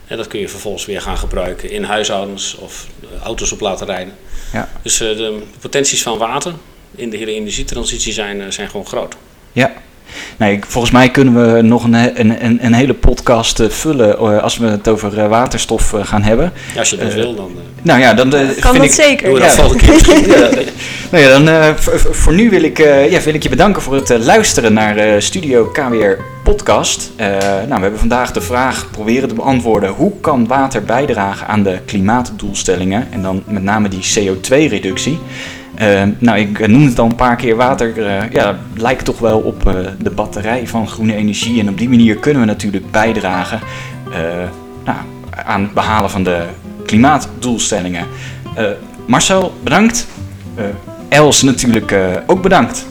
En 0.07 0.17
dat 0.17 0.27
kun 0.27 0.39
je 0.39 0.49
vervolgens 0.49 0.85
weer 0.85 1.01
gaan 1.01 1.17
gebruiken 1.17 1.69
in 1.69 1.83
huishoudens 1.83 2.55
of 2.55 2.87
auto's 3.23 3.51
op 3.51 3.59
laten 3.59 3.85
rijden. 3.85 4.13
Ja. 4.53 4.69
Dus 4.81 4.97
de 4.97 5.41
potenties 5.59 6.03
van 6.03 6.17
water 6.17 6.53
in 6.95 7.09
de 7.09 7.17
hele 7.17 7.33
energietransitie 7.33 8.13
zijn, 8.13 8.53
zijn 8.53 8.69
gewoon 8.69 8.85
groot. 8.87 9.15
Ja. 9.51 9.73
Nee, 10.37 10.53
ik- 10.53 10.65
volgens 10.67 10.93
mij 10.93 11.09
kunnen 11.09 11.53
we 11.55 11.61
nog 11.61 11.83
een, 11.83 11.93
een, 11.93 12.65
een, 12.65 12.73
hele 12.73 12.93
podcast 12.93 13.59
eh, 13.59 13.69
vullen 13.69 14.17
eh, 14.17 14.43
als 14.43 14.57
we 14.57 14.65
het 14.67 14.87
over 14.87 15.19
eh, 15.19 15.27
waterstof 15.27 15.93
gaan 16.01 16.21
hebben. 16.23 16.51
Ja, 16.73 16.79
als 16.79 16.89
je 16.89 16.97
dat 16.97 17.13
wil, 17.13 17.35
dan 17.35 17.51
Nou 17.81 17.99
ja, 17.99 18.13
dan 18.13 18.29
kan 18.29 18.41
vind 18.41 18.75
dat 18.75 18.83
ik... 18.83 18.91
zeker. 18.91 19.25
doen 19.25 19.33
we 19.39 19.45
ja. 19.45 19.55
dat 19.55 19.75
keer 19.75 19.91
nou 21.11 21.23
ja, 21.23 21.29
dan 21.29 21.47
eh, 21.49 21.69
voor, 22.11 22.33
nu 22.33 22.49
wil 22.49 22.63
ik, 22.63 22.79
eh, 22.79 23.11
ja, 23.11 23.21
wil 23.21 23.33
ik 23.33 23.43
je 23.43 23.49
bedanken 23.49 23.81
voor 23.81 23.95
het 23.95 24.09
luisteren 24.25 24.73
naar 24.73 24.97
eh, 24.97 25.19
Studio 25.19 25.65
KWR 25.65 26.21
Podcast. 26.43 27.11
Eh, 27.15 27.27
nou, 27.37 27.67
we 27.67 27.81
hebben 27.81 27.99
vandaag 27.99 28.31
de 28.31 28.41
vraag 28.41 28.87
proberen 28.91 29.27
te 29.29 29.35
beantwoorden: 29.35 29.89
hoe 29.89 30.11
kan 30.21 30.47
water 30.47 30.83
bijdragen 30.83 31.47
aan 31.47 31.63
de 31.63 31.79
klimaatdoelstellingen 31.85 33.07
en 33.11 33.21
dan 33.21 33.43
met 33.47 33.63
name 33.63 33.87
die 33.87 34.01
CO2-reductie? 34.19 35.19
Eh, 35.75 36.03
nou, 36.17 36.39
ik 36.39 36.59
eh, 36.59 36.67
noemde 36.67 36.89
het 36.89 36.99
al 36.99 37.05
een 37.05 37.15
paar 37.15 37.35
keer. 37.35 37.55
Water 37.55 38.05
eh, 38.05 38.31
ja, 38.31 38.57
lijkt 38.75 39.05
toch 39.05 39.19
wel 39.19 39.39
op 39.39 39.67
eh, 39.67 39.75
de 39.99 40.09
batterij 40.09 40.67
van 40.67 40.87
groene 40.87 41.15
energie. 41.15 41.59
En 41.59 41.69
op 41.69 41.77
die 41.77 41.89
manier 41.89 42.15
kunnen 42.15 42.41
we 42.41 42.47
natuurlijk 42.47 42.91
bijdragen 42.91 43.59
nou, 44.83 44.97
aan 45.45 45.61
het 45.61 45.73
behalen 45.73 46.09
van 46.09 46.23
de 46.23 46.43
klimaatdoelstellingen. 46.85 48.05
Marcel, 49.07 49.53
bedankt. 49.63 50.07
Els 51.09 51.41
natuurlijk 51.41 51.95
ook 52.27 52.41
bedankt. 52.41 52.85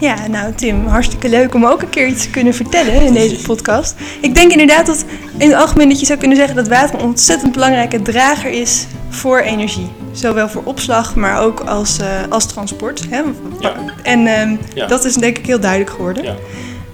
Ja, 0.00 0.26
nou 0.26 0.52
Tim, 0.54 0.86
hartstikke 0.86 1.28
leuk 1.28 1.54
om 1.54 1.66
ook 1.66 1.82
een 1.82 1.90
keer 1.90 2.06
iets 2.06 2.22
te 2.22 2.30
kunnen 2.30 2.54
vertellen 2.54 3.02
in 3.02 3.12
deze 3.12 3.42
podcast. 3.42 3.94
Ik 4.20 4.34
denk 4.34 4.50
inderdaad 4.50 4.86
dat 4.86 5.04
in 5.36 5.48
het 5.48 5.58
algemeen 5.58 5.88
dat 5.88 6.00
je 6.00 6.06
zou 6.06 6.18
kunnen 6.18 6.36
zeggen 6.36 6.56
dat 6.56 6.68
water 6.68 6.94
een 6.94 7.04
ontzettend 7.04 7.52
belangrijke 7.52 8.02
drager 8.02 8.50
is 8.50 8.86
voor 9.08 9.38
energie. 9.38 9.97
Zowel 10.18 10.48
voor 10.48 10.62
opslag, 10.64 11.14
maar 11.14 11.40
ook 11.40 11.60
als, 11.60 11.98
eh, 11.98 12.06
als 12.28 12.46
transport. 12.46 13.04
Hè? 13.10 13.22
Ja. 13.60 13.74
En 14.02 14.26
ehm, 14.26 14.56
Ja. 14.74 14.86
dat 14.86 15.04
is 15.04 15.14
denk 15.14 15.38
ik 15.38 15.46
heel 15.46 15.60
duidelijk 15.60 15.90
geworden. 15.90 16.24
Ja. 16.24 16.34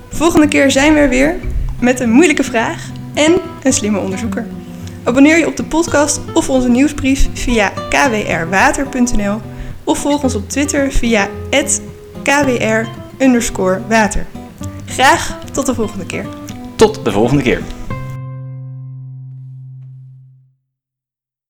Volgende 0.09 0.49
keer 0.49 0.71
zijn 0.71 0.95
we 0.95 0.99
er 0.99 1.09
weer 1.09 1.37
met 1.81 2.01
een 2.01 2.11
moeilijke 2.11 2.45
vraag 2.45 2.83
en 3.15 3.35
een 3.63 3.73
slimme 3.73 3.99
onderzoeker. 3.99 4.47
Abonneer 5.05 5.39
je 5.39 5.47
op 5.47 5.57
de 5.57 5.65
podcast 5.65 6.21
of 6.35 6.51
onze 6.51 6.69
nieuwsbrief 6.69 7.29
via 7.33 7.73
kwrwater.nl 7.89 9.41
of 9.85 9.99
volg 9.99 10.23
ons 10.23 10.35
op 10.35 10.49
Twitter 10.49 10.93
via 10.93 11.29
kwr 12.23 12.87
water. 13.89 14.27
Graag 14.87 15.39
tot 15.53 15.67
de 15.67 15.75
volgende 15.75 16.07
keer. 16.07 16.25
Tot 16.77 17.05
de 17.05 17.13
volgende 17.13 17.43
keer. 17.43 17.63